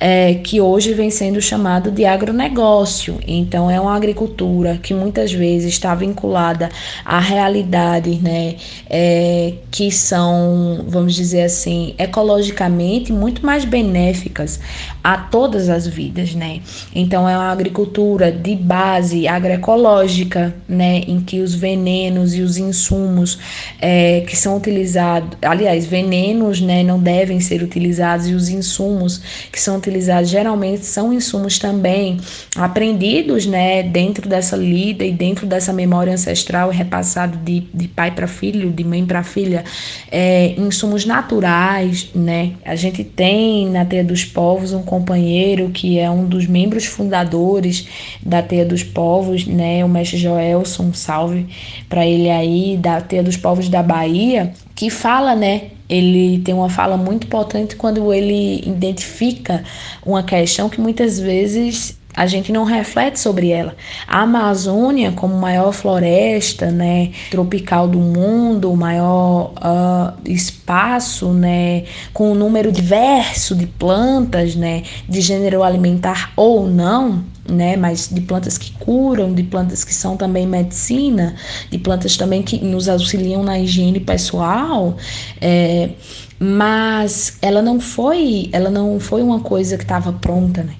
[0.00, 3.18] é, que hoje vem sendo chamado de agronegócio.
[3.26, 6.68] Então, é uma agricultura que muitas vezes está vinculada
[7.04, 8.56] à realidade, né,
[8.88, 14.60] é, que são, vamos dizer assim, ecologicamente muito mais benéficas
[15.02, 16.60] a todas as vidas, né.
[16.94, 23.38] Então, é uma agricultura de base agroecológica, né, em que os venenos e os insumos
[23.80, 29.20] é, que são utilizados, aliás, venenos, né, não devem ser utilizados e os insumos
[29.52, 32.18] que são utilizados geralmente são insumos também
[32.56, 38.26] aprendidos né, dentro dessa lida e dentro dessa memória ancestral repassado de, de pai para
[38.26, 39.64] filho, de mãe para filha,
[40.10, 42.10] é, insumos naturais.
[42.14, 42.52] Né?
[42.64, 47.86] A gente tem na Teia dos Povos um companheiro que é um dos membros fundadores
[48.22, 51.46] da Teia dos Povos, né, o mestre Joelson, salve
[51.88, 55.72] para ele aí, da Teia dos Povos da Bahia, que fala, né?
[55.88, 59.64] Ele tem uma fala muito potente quando ele identifica
[60.06, 63.74] uma questão que muitas vezes a gente não reflete sobre ela.
[64.06, 71.82] A Amazônia, como maior floresta né, tropical do mundo, maior uh, espaço, né,
[72.12, 78.20] com um número diverso de plantas, né, de gênero alimentar ou não, né, mas de
[78.20, 81.34] plantas que curam, de plantas que são também medicina,
[81.70, 84.96] de plantas também que nos auxiliam na higiene pessoal,
[85.40, 85.90] é,
[86.38, 90.74] mas ela não foi, ela não foi uma coisa que estava pronta, né?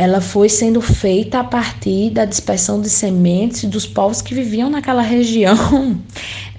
[0.00, 5.02] ela foi sendo feita a partir da dispersão de sementes dos povos que viviam naquela
[5.02, 6.00] região,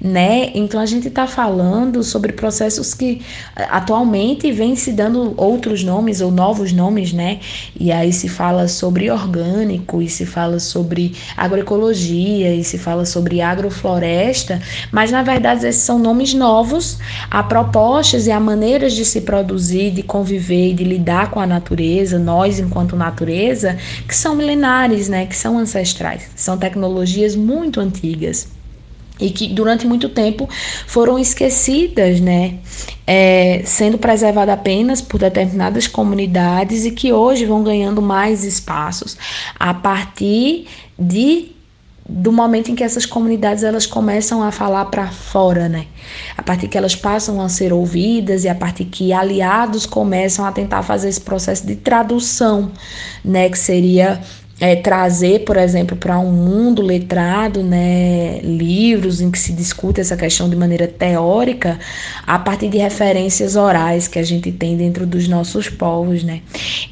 [0.03, 0.49] né?
[0.55, 3.21] Então a gente está falando sobre processos que
[3.55, 7.39] eh, atualmente vêm se dando outros nomes ou novos nomes, né?
[7.79, 13.41] E aí se fala sobre orgânico, e se fala sobre agroecologia, e se fala sobre
[13.41, 14.59] agrofloresta,
[14.91, 16.97] mas na verdade esses são nomes novos
[17.29, 21.45] a propostas e a maneiras de se produzir, de conviver e de lidar com a
[21.45, 23.77] natureza, nós enquanto natureza
[24.07, 28.60] que são milenares, né, que são ancestrais, são tecnologias muito antigas
[29.21, 30.49] e que durante muito tempo
[30.87, 32.55] foram esquecidas, né,
[33.05, 39.17] é, sendo preservadas apenas por determinadas comunidades e que hoje vão ganhando mais espaços
[39.59, 40.67] a partir
[40.97, 41.51] de
[42.11, 45.85] do momento em que essas comunidades elas começam a falar para fora, né?
[46.37, 50.51] A partir que elas passam a ser ouvidas e a partir que aliados começam a
[50.51, 52.71] tentar fazer esse processo de tradução,
[53.23, 54.19] né, que seria
[54.61, 60.15] é, trazer, por exemplo, para um mundo letrado, né, livros em que se discute essa
[60.15, 61.79] questão de maneira teórica,
[62.27, 66.41] a partir de referências orais que a gente tem dentro dos nossos povos, né?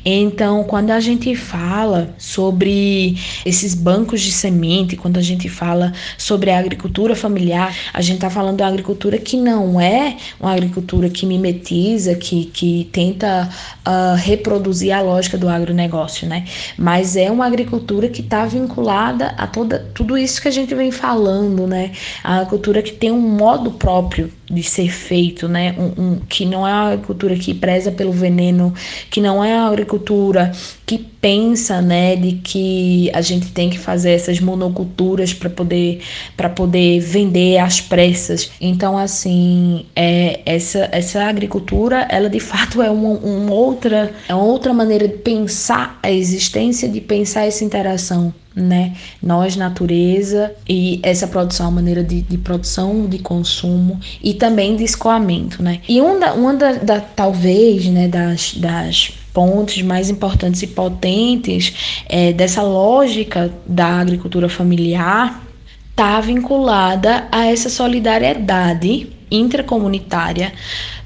[0.03, 3.15] Então, quando a gente fala sobre
[3.45, 8.31] esses bancos de semente, quando a gente fala sobre a agricultura familiar, a gente está
[8.31, 13.47] falando de uma agricultura que não é uma agricultura que mimetiza, que, que tenta
[13.85, 16.45] uh, reproduzir a lógica do agronegócio, né?
[16.75, 20.91] Mas é uma agricultura que está vinculada a toda, tudo isso que a gente vem
[20.91, 21.91] falando, né?
[22.23, 25.75] A agricultura que tem um modo próprio de ser feito, né?
[25.77, 28.73] Um, um, que não é uma agricultura que preza pelo veneno,
[29.09, 30.51] que não é uma agricultura
[30.85, 36.01] que pensa, né, de que a gente tem que fazer essas monoculturas para poder
[36.35, 38.51] para poder vender às pressas.
[38.59, 44.45] Então, assim, é essa essa agricultura, ela de fato é uma, uma outra é uma
[44.45, 48.95] outra maneira de pensar a existência, de pensar essa interação né?
[49.21, 54.83] Nós, natureza, e essa produção uma maneira de, de produção, de consumo e também de
[54.83, 55.81] escoamento, né?
[55.87, 62.33] E uma, uma da, da talvez, né, das, das pontos mais importantes e potentes é,
[62.33, 65.43] dessa lógica da agricultura familiar
[65.91, 70.53] está vinculada a essa solidariedade intracomunitária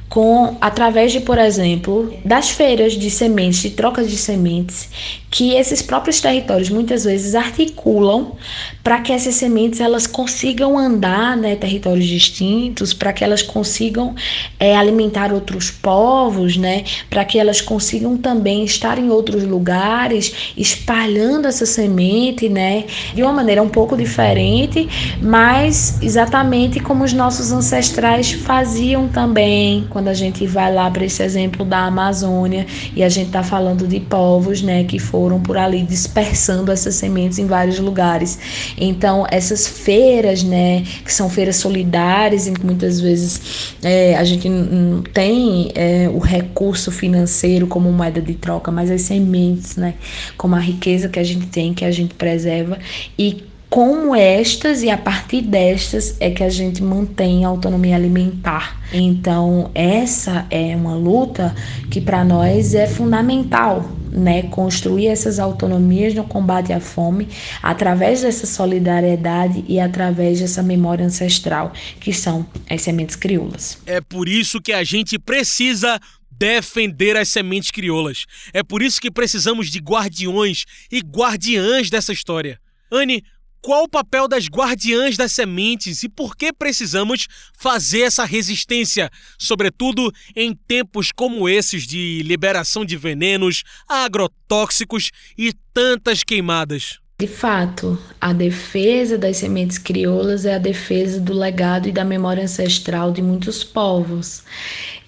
[0.08, 4.88] com através de, por exemplo, das feiras de sementes, de trocas de sementes,
[5.34, 8.34] que esses próprios territórios muitas vezes articulam
[8.84, 14.13] para que essas sementes elas consigam andar, né, territórios distintos, para que elas consigam
[14.59, 21.47] é, alimentar outros povos, né, para que elas consigam também estar em outros lugares, espalhando
[21.47, 24.88] essa semente, né, de uma maneira um pouco diferente,
[25.19, 31.23] mas exatamente como os nossos ancestrais faziam também quando a gente vai lá para esse
[31.23, 35.84] exemplo da Amazônia e a gente está falando de povos, né, que foram por ali
[35.84, 38.38] dispersando essas sementes em vários lugares.
[38.78, 44.49] Então, essas feiras, né, que são feiras solidárias, em que muitas vezes é, a gente
[44.49, 49.95] não tem é, o recurso financeiro como moeda de troca, mas as sementes, né,
[50.38, 52.78] como a riqueza que a gente tem, que a gente preserva
[53.17, 53.43] e
[53.74, 58.80] como estas e a partir destas é que a gente mantém a autonomia alimentar.
[58.93, 61.55] Então, essa é uma luta
[61.89, 63.84] que para nós é fundamental,
[64.14, 64.43] né?
[64.43, 67.28] Construir essas autonomias no combate à fome
[67.61, 73.80] através dessa solidariedade e através dessa memória ancestral, que são as sementes crioulas.
[73.86, 75.99] É por isso que a gente precisa
[76.32, 78.26] defender as sementes crioulas.
[78.53, 82.59] É por isso que precisamos de guardiões e guardiãs dessa história.
[82.91, 83.24] Anne,
[83.64, 89.09] qual o papel das guardiãs das sementes e por que precisamos fazer essa resistência,
[89.39, 96.99] sobretudo em tempos como esses de liberação de venenos, agrotóxicos e tantas queimadas?
[97.18, 102.43] De fato, a defesa das sementes crioulas é a defesa do legado e da memória
[102.43, 104.43] ancestral de muitos povos.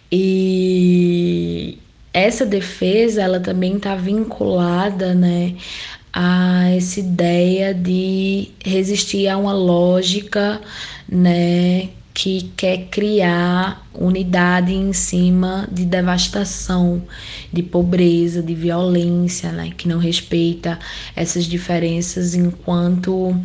[0.09, 1.77] E
[2.13, 5.55] essa defesa, ela também está vinculada, né,
[6.15, 10.61] a essa ideia de resistir a uma lógica,
[11.09, 17.03] né, que quer criar unidade em cima de devastação,
[17.51, 19.71] de pobreza, de violência, né?
[19.75, 20.79] que não respeita
[21.13, 23.35] essas diferenças enquanto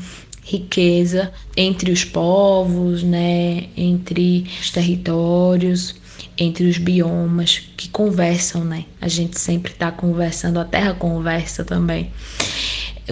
[0.45, 3.65] riqueza entre os povos, né?
[3.77, 6.00] entre os territórios
[6.41, 8.87] entre os biomas que conversam, né?
[8.99, 12.11] A gente sempre está conversando, a Terra conversa também.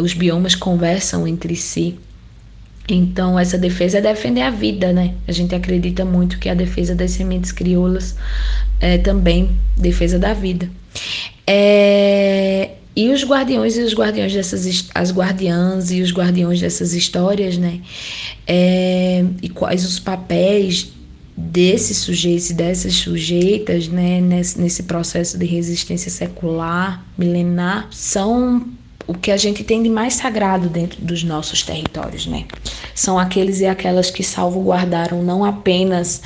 [0.00, 1.98] Os biomas conversam entre si.
[2.88, 5.12] Então, essa defesa é defender a vida, né?
[5.28, 8.16] A gente acredita muito que a defesa das sementes crioulas
[8.80, 10.70] é também defesa da vida.
[11.46, 17.58] É, e os guardiões e os guardiões dessas as guardiãs e os guardiões dessas histórias,
[17.58, 17.80] né?
[18.46, 20.92] É, e quais os papéis
[21.39, 28.66] desses sujeitos e dessas sujeitas, né, nesse, nesse processo de resistência secular, milenar, são
[29.09, 32.44] o que a gente tem de mais sagrado dentro dos nossos territórios, né?
[32.94, 36.20] São aqueles e aquelas que salvaguardaram não apenas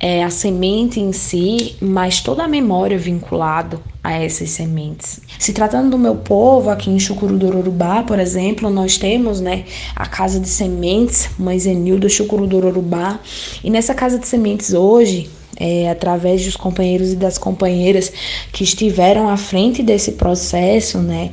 [0.00, 5.20] é, a semente em si, mas toda a memória vinculada a essas sementes.
[5.38, 9.64] Se tratando do meu povo, aqui em Chucuru do Urubá, por exemplo, nós temos né,
[9.94, 13.20] a Casa de Sementes, Mãe Zenilda Chucuru do Urubá,
[13.62, 18.12] e nessa Casa de Sementes hoje, é, através dos companheiros e das companheiras
[18.52, 21.30] que estiveram à frente desse processo, né,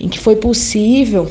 [0.00, 1.30] em que foi possível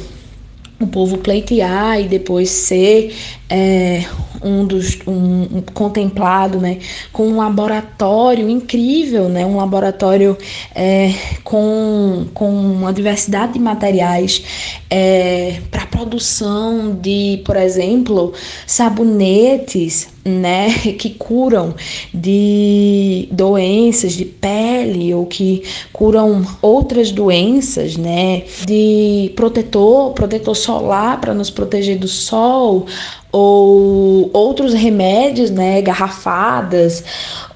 [0.80, 3.16] o povo pleitear e depois ser
[3.50, 4.06] é,
[4.42, 6.80] um dos um, um, contemplado né,
[7.12, 10.38] com um laboratório incrível, né, um laboratório
[10.74, 11.14] é,
[11.44, 14.44] com, com uma diversidade de materiais
[14.90, 18.34] é, para produção de, por exemplo,
[18.66, 21.76] sabonetes né, que curam
[22.14, 31.34] de doenças de pele ou que curam outras doenças, né, de protetor, protetor solar para
[31.34, 32.86] nos proteger do sol,
[33.34, 37.04] ou outros remédios, né, garrafadas,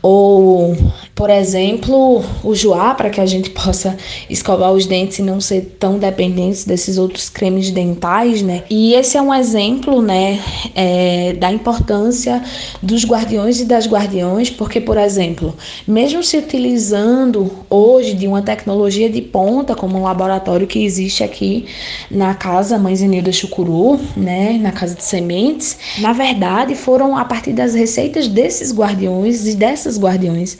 [0.07, 0.73] ou,
[1.13, 3.97] por exemplo, o joá para que a gente possa
[4.29, 8.63] escovar os dentes e não ser tão dependentes desses outros cremes dentais, né?
[8.69, 10.39] E esse é um exemplo, né,
[10.73, 12.41] é, da importância
[12.81, 15.53] dos guardiões e das guardiões, porque, por exemplo,
[15.87, 21.65] mesmo se utilizando hoje de uma tecnologia de ponta, como um laboratório que existe aqui
[22.09, 27.53] na casa Mãe Zenilda Chucuru, né, na casa de sementes na verdade, foram a partir
[27.53, 30.57] das receitas desses guardiões e dessas guardiões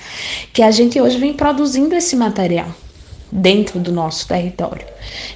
[0.54, 2.68] que a gente hoje vem produzindo esse material
[3.32, 4.86] dentro do nosso território,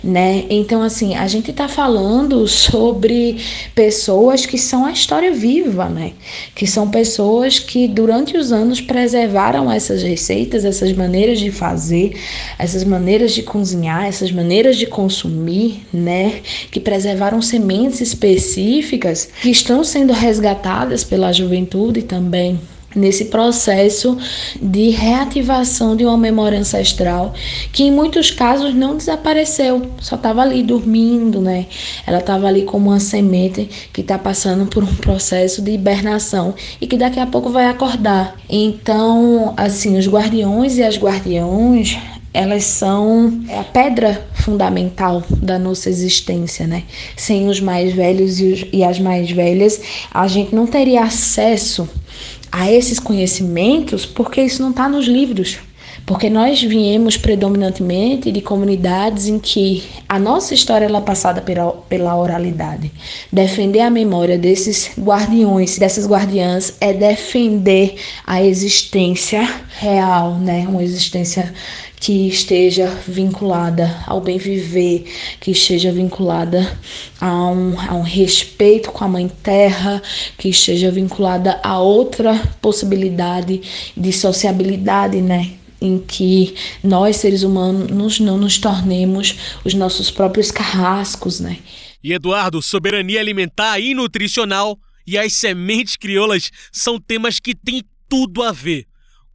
[0.03, 0.45] né?
[0.49, 3.37] Então assim, a gente está falando sobre
[3.75, 6.13] pessoas que são a história viva, né?
[6.55, 12.17] Que são pessoas que durante os anos preservaram essas receitas, essas maneiras de fazer,
[12.57, 16.41] essas maneiras de cozinhar, essas maneiras de consumir, né?
[16.71, 22.59] Que preservaram sementes específicas que estão sendo resgatadas pela juventude também
[22.95, 24.17] nesse processo
[24.61, 27.33] de reativação de uma memória ancestral
[27.71, 31.65] que em muitos casos não desapareceu, só estava ali dormindo, né?
[32.05, 36.87] Ela estava ali como uma semente que está passando por um processo de hibernação e
[36.87, 38.35] que daqui a pouco vai acordar.
[38.49, 41.97] Então, assim, os guardiões e as guardiões
[42.33, 46.83] elas são a pedra fundamental da nossa existência, né?
[47.17, 49.81] Sem os mais velhos e, os, e as mais velhas,
[50.13, 51.89] a gente não teria acesso
[52.51, 55.59] a esses conhecimentos porque isso não está nos livros.
[56.05, 62.15] Porque nós viemos predominantemente de comunidades em que a nossa história é passada pela, pela
[62.15, 62.91] oralidade.
[63.31, 67.95] Defender a memória desses guardiões, dessas guardiãs, é defender
[68.25, 69.47] a existência
[69.79, 70.65] real, né?
[70.67, 71.53] Uma existência
[72.01, 75.05] que esteja vinculada ao bem viver,
[75.39, 76.75] que esteja vinculada
[77.19, 80.01] a um, a um respeito com a Mãe Terra,
[80.35, 83.61] que esteja vinculada a outra possibilidade
[83.95, 85.51] de sociabilidade, né?
[85.79, 91.59] Em que nós, seres humanos, não nos tornemos os nossos próprios carrascos, né?
[92.03, 98.41] E Eduardo, soberania alimentar e nutricional e as sementes crioulas são temas que têm tudo
[98.41, 98.87] a ver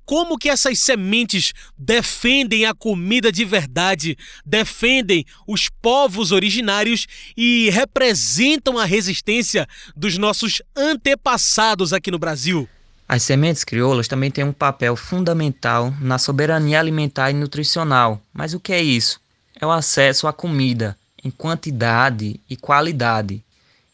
[0.07, 8.79] como que essas sementes defendem a comida de verdade, defendem os povos originários e representam
[8.79, 12.69] a resistência dos nossos antepassados aqui no Brasil.
[13.09, 18.21] As sementes crioulas também têm um papel fundamental na soberania alimentar e nutricional.
[18.33, 19.21] Mas o que é isso?
[19.61, 23.43] É o acesso à comida em quantidade e qualidade.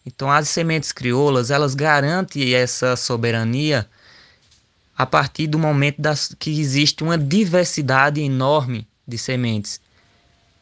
[0.04, 3.86] Então as sementes crioulas, elas garantem essa soberania
[5.02, 9.80] a partir do momento das, que existe uma diversidade enorme de sementes.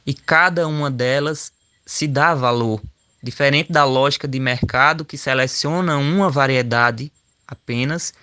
[0.06, 1.52] E cada uma delas
[1.84, 2.80] se dá valor,
[3.22, 7.12] diferente da lógica de mercado que seleciona uma variedade
[7.46, 8.14] apenas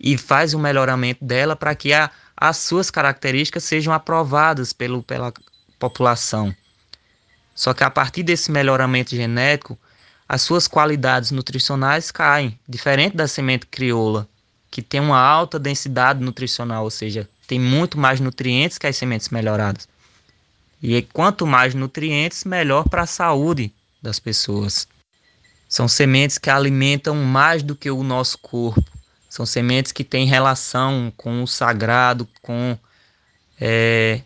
[0.00, 5.30] e faz o melhoramento dela para que a, as suas características sejam aprovadas pelo, pela
[5.78, 6.56] população.
[7.54, 9.78] Só que a partir desse melhoramento genético,
[10.26, 14.26] as suas qualidades nutricionais caem, diferente da semente crioula,
[14.70, 19.28] que tem uma alta densidade nutricional, ou seja, tem muito mais nutrientes que as sementes
[19.28, 19.88] melhoradas.
[20.82, 24.86] E quanto mais nutrientes, melhor para a saúde das pessoas.
[25.68, 28.84] São sementes que alimentam mais do que o nosso corpo.
[29.28, 32.78] São sementes que têm relação com o sagrado, com
[33.60, 34.22] é,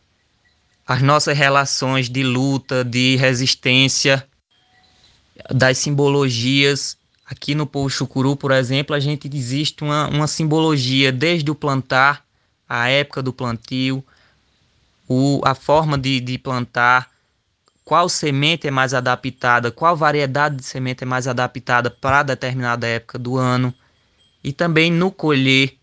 [0.86, 4.26] as nossas relações de luta, de resistência,
[5.50, 6.96] das simbologias.
[7.30, 12.26] Aqui no povo chucuru, por exemplo, a gente existe uma, uma simbologia desde o plantar,
[12.68, 14.04] a época do plantio,
[15.08, 17.08] o, a forma de, de plantar,
[17.84, 23.16] qual semente é mais adaptada, qual variedade de semente é mais adaptada para determinada época
[23.16, 23.72] do ano,
[24.42, 25.76] e também no colher,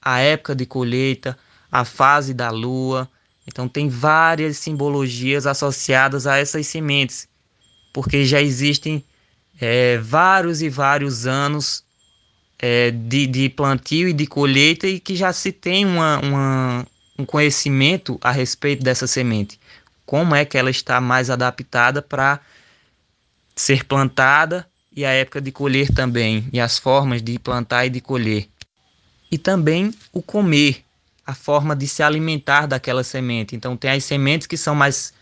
[0.00, 1.36] a época de colheita,
[1.70, 3.10] a fase da lua.
[3.44, 7.26] Então, tem várias simbologias associadas a essas sementes,
[7.92, 9.04] porque já existem
[9.60, 11.84] é, vários e vários anos
[12.58, 16.86] é, de, de plantio e de colheita e que já se tem uma, uma,
[17.18, 19.58] um conhecimento a respeito dessa semente
[20.10, 22.40] como é que ela está mais adaptada para
[23.54, 28.00] ser plantada e a época de colher também, e as formas de plantar e de
[28.00, 28.48] colher.
[29.30, 30.84] E também o comer,
[31.24, 33.54] a forma de se alimentar daquela semente.
[33.54, 35.14] Então tem as sementes que são mais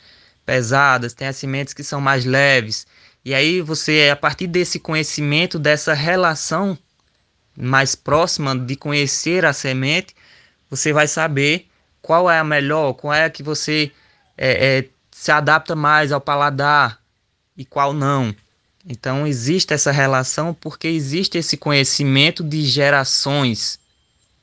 [0.46, 2.86] pesadas, tem as sementes que são mais leves.
[3.28, 6.78] E aí você, a partir desse conhecimento, dessa relação
[7.54, 10.16] mais próxima de conhecer a semente,
[10.70, 11.66] você vai saber
[12.00, 13.92] qual é a melhor, qual é a que você
[14.34, 17.02] é, é, se adapta mais ao paladar
[17.54, 18.34] e qual não.
[18.88, 23.78] Então existe essa relação porque existe esse conhecimento de gerações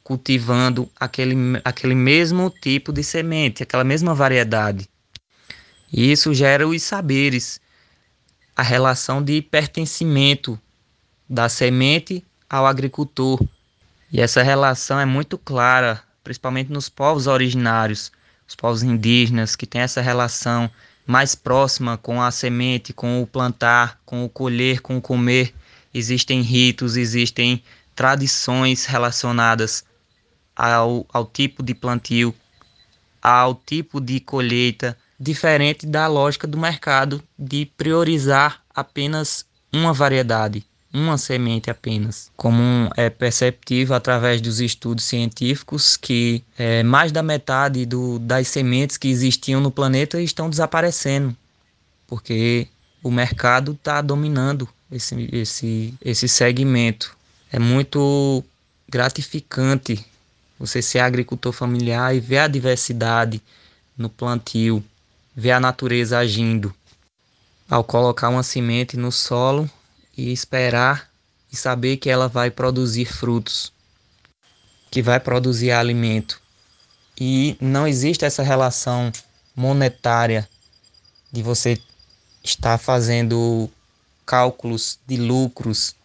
[0.04, 4.88] cultivando aquele, aquele mesmo tipo de semente, aquela mesma variedade.
[5.92, 7.60] E isso gera os saberes,
[8.56, 10.60] a relação de pertencimento
[11.28, 13.44] da semente ao agricultor.
[14.12, 18.12] E essa relação é muito clara, principalmente nos povos originários
[18.48, 20.70] os povos indígenas, que têm essa relação
[21.06, 25.54] mais próxima com a semente, com o plantar, com o colher, com o comer.
[25.94, 27.64] Existem ritos, existem
[27.96, 29.84] tradições relacionadas
[30.56, 32.36] ao, ao tipo de plantio,
[33.22, 41.18] ao tipo de colheita, diferente da lógica do mercado de priorizar apenas uma variedade uma
[41.18, 42.32] semente apenas.
[42.38, 48.96] Como é perceptível através dos estudos científicos que é, mais da metade do, das sementes
[48.96, 51.36] que existiam no planeta estão desaparecendo,
[52.08, 52.68] porque
[53.04, 57.16] o mercado está dominando esse, esse, esse segmento.
[57.52, 58.44] É muito
[58.88, 60.04] gratificante
[60.58, 63.42] você ser agricultor familiar e ver a diversidade
[63.98, 64.82] no plantio,
[65.36, 66.74] ver a natureza agindo.
[67.70, 69.70] Ao colocar uma semente no solo,
[70.18, 71.10] e esperar
[71.52, 73.72] e saber que ela vai produzir frutos,
[74.90, 76.42] que vai produzir alimento.
[77.20, 79.12] E não existe essa relação
[79.56, 80.48] monetária
[81.32, 81.80] de você
[82.44, 83.70] estar fazendo
[84.26, 85.96] cálculos de lucros.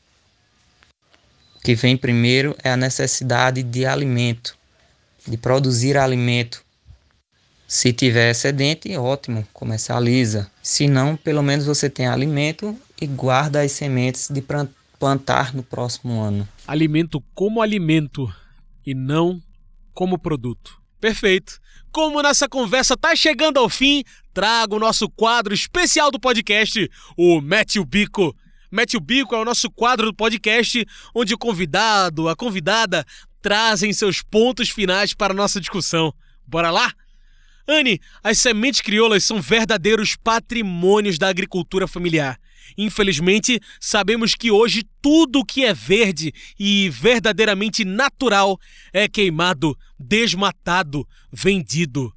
[1.56, 4.56] O que vem primeiro é a necessidade de alimento,
[5.26, 6.64] de produzir alimento.
[7.70, 10.50] Se tiver excedente, ótimo, comercializa.
[10.60, 14.42] Se não, pelo menos você tem alimento e guarda as sementes de
[14.98, 16.48] plantar no próximo ano.
[16.66, 18.28] Alimento como alimento
[18.84, 19.40] e não
[19.94, 20.82] como produto.
[21.00, 21.60] Perfeito.
[21.92, 24.02] Como nossa conversa está chegando ao fim,
[24.34, 28.34] trago o nosso quadro especial do podcast, o Mete o Bico.
[28.68, 33.06] Mete o Bico é o nosso quadro do podcast onde o convidado, a convidada
[33.40, 36.12] trazem seus pontos finais para a nossa discussão.
[36.44, 36.92] Bora lá?
[37.66, 42.38] Anne, as sementes crioulas são verdadeiros patrimônios da agricultura familiar.
[42.76, 48.58] Infelizmente, sabemos que hoje tudo que é verde e verdadeiramente natural
[48.92, 52.12] é queimado, desmatado, vendido.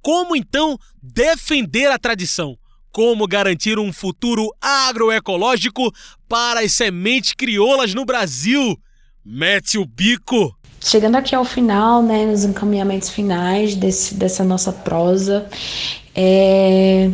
[0.00, 2.58] Como então defender a tradição?
[2.90, 5.92] Como garantir um futuro agroecológico
[6.28, 8.80] para as sementes crioulas no Brasil?
[9.24, 10.57] Mete o bico!
[10.80, 15.46] Chegando aqui ao final, né, nos encaminhamentos finais desse, dessa nossa prosa,
[16.14, 17.10] é,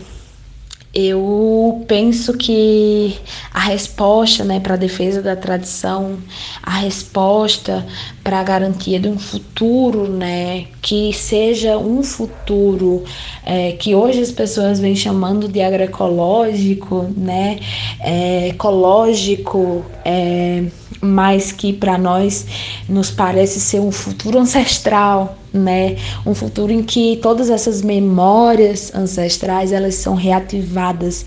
[0.95, 3.19] eu penso que
[3.53, 6.19] a resposta né, para a defesa da tradição,
[6.63, 7.85] a resposta
[8.23, 13.03] para a garantia de um futuro, né, que seja um futuro
[13.45, 17.59] é, que hoje as pessoas vêm chamando de agroecológico, né,
[17.99, 20.65] é, ecológico, é,
[21.05, 22.47] mas que para nós
[22.89, 25.97] nos parece ser um futuro ancestral, né?
[26.27, 31.25] Um futuro em que todas essas memórias ancestrais elas são reativadas,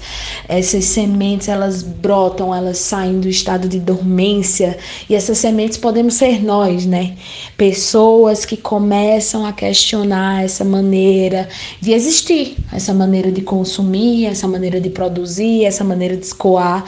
[0.49, 4.78] essas sementes elas brotam, elas saem do estado de dormência
[5.09, 7.15] e essas sementes podemos ser nós, né?
[7.55, 11.47] Pessoas que começam a questionar essa maneira
[11.80, 16.84] de existir, essa maneira de consumir, essa maneira de produzir, essa maneira de escoar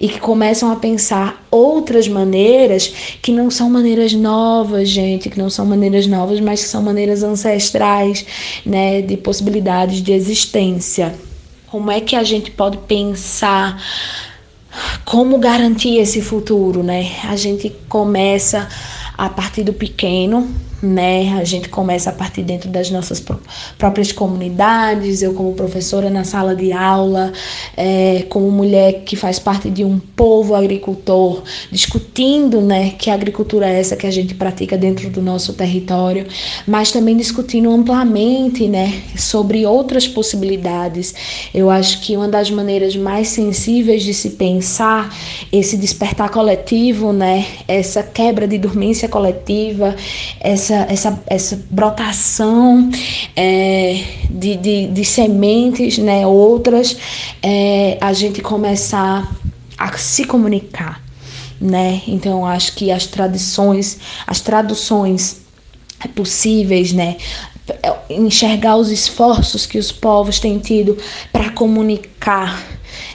[0.00, 2.92] e que começam a pensar outras maneiras
[3.22, 7.22] que não são maneiras novas, gente, que não são maneiras novas, mas que são maneiras
[7.22, 8.24] ancestrais,
[8.64, 11.14] né, de possibilidades de existência.
[11.66, 13.82] Como é que a gente pode pensar
[15.04, 17.12] como garantir esse futuro, né?
[17.24, 18.68] A gente começa
[19.16, 20.48] a partir do pequeno,
[20.84, 21.38] né?
[21.38, 23.22] A gente começa a partir dentro das nossas
[23.78, 27.32] próprias comunidades, eu como professora na sala de aula,
[27.76, 33.80] é, como mulher que faz parte de um povo agricultor, discutindo, né, que agricultura é
[33.80, 36.26] essa que a gente pratica dentro do nosso território,
[36.66, 41.14] mas também discutindo amplamente, né, sobre outras possibilidades.
[41.54, 45.14] Eu acho que uma das maneiras mais sensíveis de se pensar
[45.50, 49.96] esse despertar coletivo, né, essa quebra de dormência coletiva,
[50.40, 52.90] essa essa, essa, essa brotação
[53.36, 56.96] é, de, de, de, sementes, né, outras,
[57.42, 59.30] é, a gente começar
[59.78, 61.02] a se comunicar,
[61.60, 62.02] né?
[62.06, 65.42] Então acho que as tradições, as traduções
[66.14, 67.16] possíveis, né?
[68.10, 70.98] Enxergar os esforços que os povos têm tido
[71.32, 72.73] para comunicar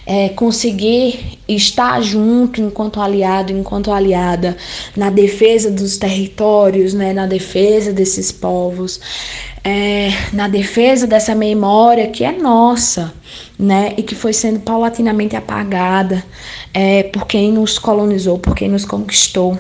[0.10, 4.58] é, conseguir estar junto enquanto aliado, enquanto aliada
[4.98, 9.00] na defesa dos territórios, né, na defesa desses povos,
[9.64, 13.14] é, na defesa dessa memória que é nossa,
[13.58, 16.26] né, e que foi sendo paulatinamente apagada
[16.74, 19.60] é, por quem nos colonizou, por quem nos conquistou.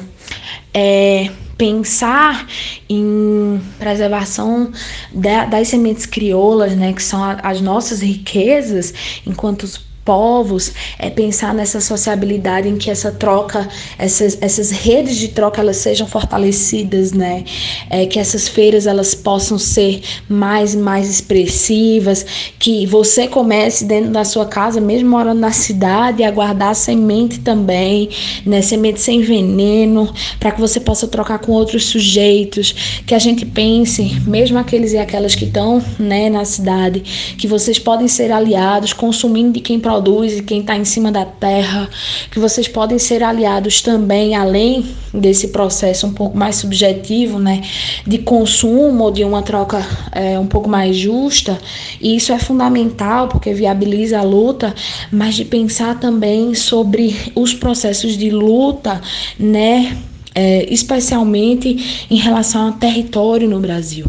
[0.74, 1.30] É,
[1.60, 2.47] pensar
[2.89, 4.72] em preservação
[5.14, 8.93] das sementes crioulas, né, que são as nossas riquezas
[9.28, 9.68] enquanto
[10.10, 15.78] povos, é pensar nessa sociabilidade em que essa troca, essas, essas redes de troca elas
[15.78, 17.43] sejam fortalecidas, né?
[17.91, 22.26] É, que essas feiras elas possam ser mais e mais expressivas,
[22.57, 28.10] que você comece dentro da sua casa, mesmo morando na cidade, a guardar semente também,
[28.43, 28.64] né?
[28.64, 34.20] Semente sem veneno, para que você possa trocar com outros sujeitos, que a gente pense,
[34.26, 37.01] mesmo aqueles e aquelas que estão, né, na cidade,
[37.38, 41.12] que vocês podem ser aliados, consumindo de quem produz produz e quem está em cima
[41.12, 41.89] da terra,
[42.32, 47.62] que vocês podem ser aliados também, além desse processo um pouco mais subjetivo, né,
[48.08, 51.60] de consumo ou de uma troca é, um pouco mais justa.
[52.00, 54.74] E isso é fundamental porque viabiliza a luta,
[55.12, 59.02] mas de pensar também sobre os processos de luta,
[59.38, 59.97] né,
[60.34, 64.06] é, especialmente em relação ao território no Brasil.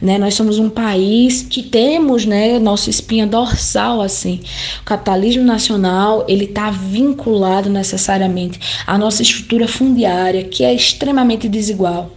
[0.00, 0.18] Né?
[0.18, 4.40] Nós somos um país que temos né, nossa espinha dorsal assim.
[4.80, 12.14] O capitalismo nacional ele está vinculado necessariamente à nossa estrutura fundiária, que é extremamente desigual.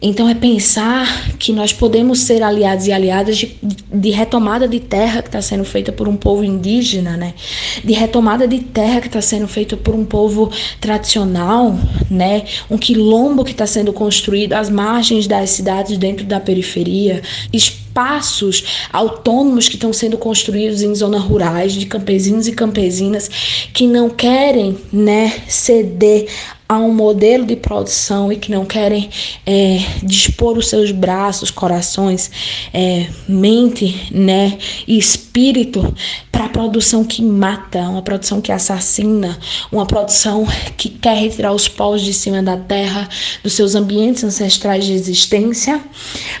[0.00, 5.22] Então é pensar que nós podemos ser aliados e aliadas de, de retomada de terra
[5.22, 7.34] que está sendo feita por um povo indígena, né?
[7.82, 11.78] De retomada de terra que está sendo feita por um povo tradicional,
[12.10, 12.44] né?
[12.70, 19.66] Um quilombo que está sendo construído às margens das cidades dentro da periferia, espaços autônomos
[19.66, 23.30] que estão sendo construídos em zonas rurais de campesinos e campesinas
[23.72, 26.26] que não querem, né, ceder
[26.68, 29.08] a um modelo de produção e que não querem
[29.44, 32.30] é, dispor os seus braços, corações,
[32.72, 34.98] é, mente, né, e
[35.36, 35.94] espírito
[36.32, 39.38] para a produção que mata, uma produção que assassina,
[39.70, 40.46] uma produção
[40.78, 43.06] que quer retirar os povos de cima da terra,
[43.42, 45.80] dos seus ambientes ancestrais de existência,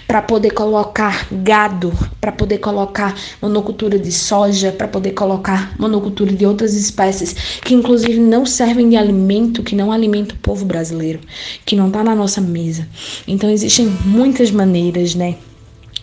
[0.06, 6.46] para poder colocar gado, para poder colocar monocultura de soja, para poder colocar monocultura de
[6.46, 11.20] outras espécies que inclusive não servem de alimento, que não alimenta o povo brasileiro,
[11.66, 12.88] que não está na nossa mesa.
[13.28, 15.36] Então existem muitas maneiras, né?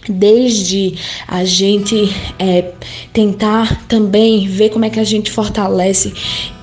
[0.10, 0.95] Desde
[1.28, 2.72] a gente é,
[3.12, 6.14] tentar também ver como é que a gente fortalece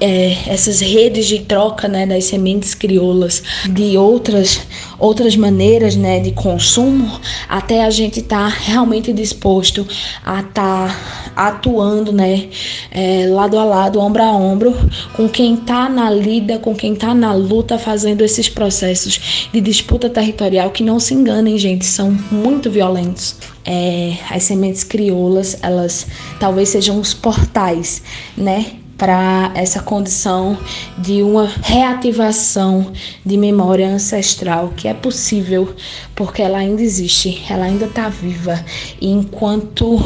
[0.00, 4.60] é, essas redes de troca né, das sementes crioulas de outras
[4.98, 7.10] outras maneiras né, de consumo
[7.48, 9.86] até a gente estar tá realmente disposto
[10.24, 12.48] a estar tá atuando né,
[12.90, 14.76] é, lado a lado, ombro a ombro,
[15.14, 20.10] com quem está na lida, com quem está na luta, fazendo esses processos de disputa
[20.10, 23.29] territorial que não se enganem, gente, são muito violentos.
[23.64, 26.06] É, as sementes crioulas, elas
[26.38, 28.02] talvez sejam os portais,
[28.36, 30.58] né, para essa condição
[30.98, 32.92] de uma reativação
[33.24, 35.74] de memória ancestral que é possível
[36.14, 38.62] porque ela ainda existe, ela ainda está viva
[39.00, 39.98] e enquanto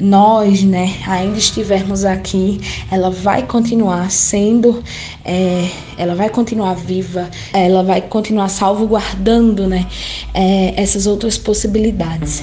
[0.00, 2.58] nós, né, ainda estivermos aqui,
[2.90, 4.82] ela vai continuar sendo,
[5.22, 5.68] é,
[5.98, 9.86] ela vai continuar viva, ela vai continuar salvaguardando, né,
[10.32, 12.42] é, essas outras possibilidades.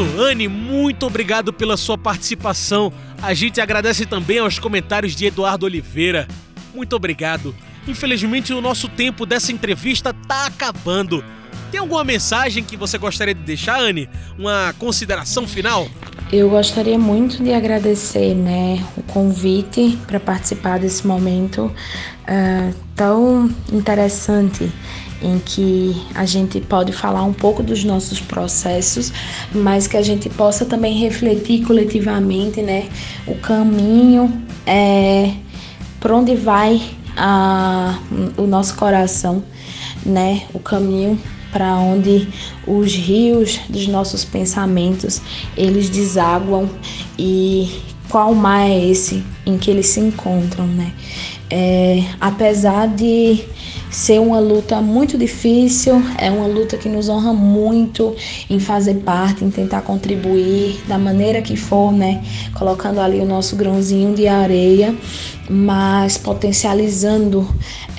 [0.00, 2.92] Isso, Anne, muito obrigado pela sua participação.
[3.22, 6.26] A gente agradece também aos comentários de Eduardo Oliveira.
[6.74, 7.54] Muito obrigado.
[7.86, 11.22] Infelizmente, o nosso tempo dessa entrevista tá acabando.
[11.70, 14.08] Tem alguma mensagem que você gostaria de deixar, Anne?
[14.38, 15.86] Uma consideração final?
[16.32, 24.70] Eu gostaria muito de agradecer né, o convite para participar desse momento uh, tão interessante
[25.22, 29.12] em que a gente pode falar um pouco dos nossos processos,
[29.54, 32.88] mas que a gente possa também refletir coletivamente, né,
[33.26, 35.32] o caminho é,
[36.00, 36.80] por onde vai
[37.16, 37.98] a,
[38.36, 39.42] o nosso coração,
[40.04, 41.20] né, o caminho
[41.52, 42.28] para onde
[42.66, 45.20] os rios dos nossos pensamentos
[45.56, 46.70] eles desaguam
[47.18, 50.92] e qual mar é esse em que eles se encontram, né?
[51.48, 53.44] É, apesar de
[53.90, 58.14] ser uma luta muito difícil, é uma luta que nos honra muito
[58.48, 62.22] em fazer parte, em tentar contribuir da maneira que for, né?
[62.54, 64.94] Colocando ali o nosso grãozinho de areia,
[65.48, 67.48] mas potencializando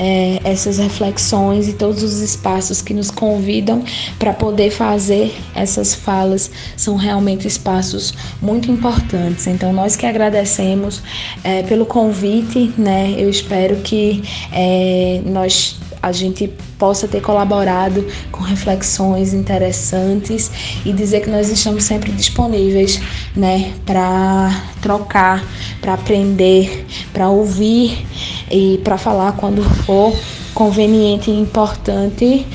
[0.01, 3.83] é, essas reflexões e todos os espaços que nos convidam
[4.17, 9.45] para poder fazer essas falas são realmente espaços muito importantes.
[9.45, 11.03] Então, nós que agradecemos
[11.43, 13.13] é, pelo convite, né?
[13.15, 16.47] Eu espero que é, nós a gente
[16.77, 20.51] possa ter colaborado com reflexões interessantes
[20.85, 22.99] e dizer que nós estamos sempre disponíveis,
[23.35, 25.45] né, para trocar,
[25.79, 28.05] para aprender, para ouvir
[28.49, 30.13] e para falar quando for
[30.53, 32.45] conveniente e importante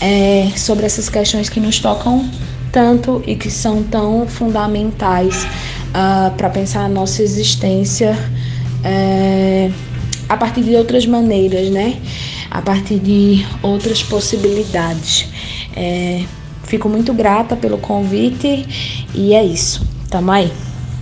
[0.00, 2.28] é, sobre essas questões que nos tocam
[2.74, 5.48] tanto e que são tão fundamentais uh,
[5.94, 8.18] ah, para pensar a nossa existência
[8.82, 9.70] é,
[10.28, 12.00] a partir de outras maneiras, né?
[12.54, 15.28] A partir de outras possibilidades.
[15.74, 16.24] É,
[16.62, 18.64] fico muito grata pelo convite
[19.12, 19.84] e é isso.
[20.08, 20.52] Tamo aí.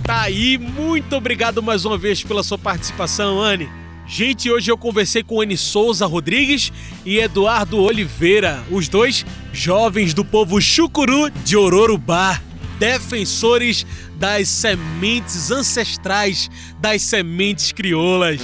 [0.03, 3.69] Tá aí, muito obrigado mais uma vez pela sua participação, Anne.
[4.07, 6.73] Gente, hoje eu conversei com Anne Souza Rodrigues
[7.05, 9.23] e Eduardo Oliveira, os dois
[9.53, 12.41] jovens do povo chucuru de Ororubá,
[12.79, 13.85] defensores
[14.15, 16.49] das sementes ancestrais,
[16.81, 18.41] das sementes crioulas.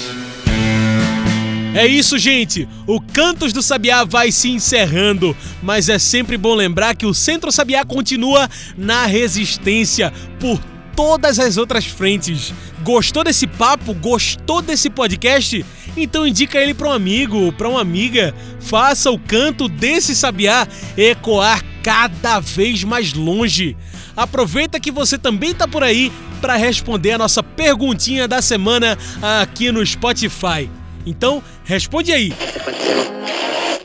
[1.80, 2.68] É isso, gente.
[2.86, 7.54] O Cantos do Sabiá vai se encerrando, mas é sempre bom lembrar que o Centro
[7.54, 10.12] Sabiá continua na resistência
[10.42, 10.60] por
[10.94, 12.54] todas as outras frentes.
[12.84, 13.94] Gostou desse papo?
[13.94, 15.66] Gostou desse podcast?
[15.96, 18.36] Então indica ele para um amigo, para uma amiga.
[18.60, 20.68] Faça o canto desse sabiá
[20.98, 23.78] ecoar cada vez mais longe.
[24.18, 26.12] Aproveita que você também está por aí
[26.42, 30.70] para responder a nossa perguntinha da semana aqui no Spotify.
[31.06, 32.34] Então, responde aí.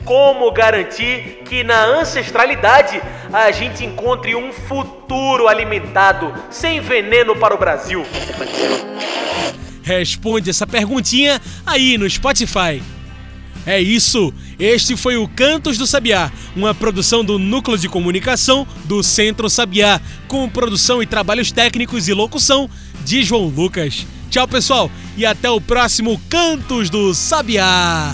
[0.03, 3.01] Como garantir que na ancestralidade
[3.33, 8.05] a gente encontre um futuro alimentado sem veneno para o Brasil?
[9.81, 12.81] Responde essa perguntinha aí no Spotify.
[13.65, 14.31] É isso!
[14.59, 19.99] Este foi o Cantos do Sabiá, uma produção do Núcleo de Comunicação do Centro Sabiá,
[20.27, 22.69] com produção e trabalhos técnicos e locução
[23.03, 24.05] de João Lucas.
[24.29, 28.13] Tchau, pessoal, e até o próximo Cantos do Sabiá.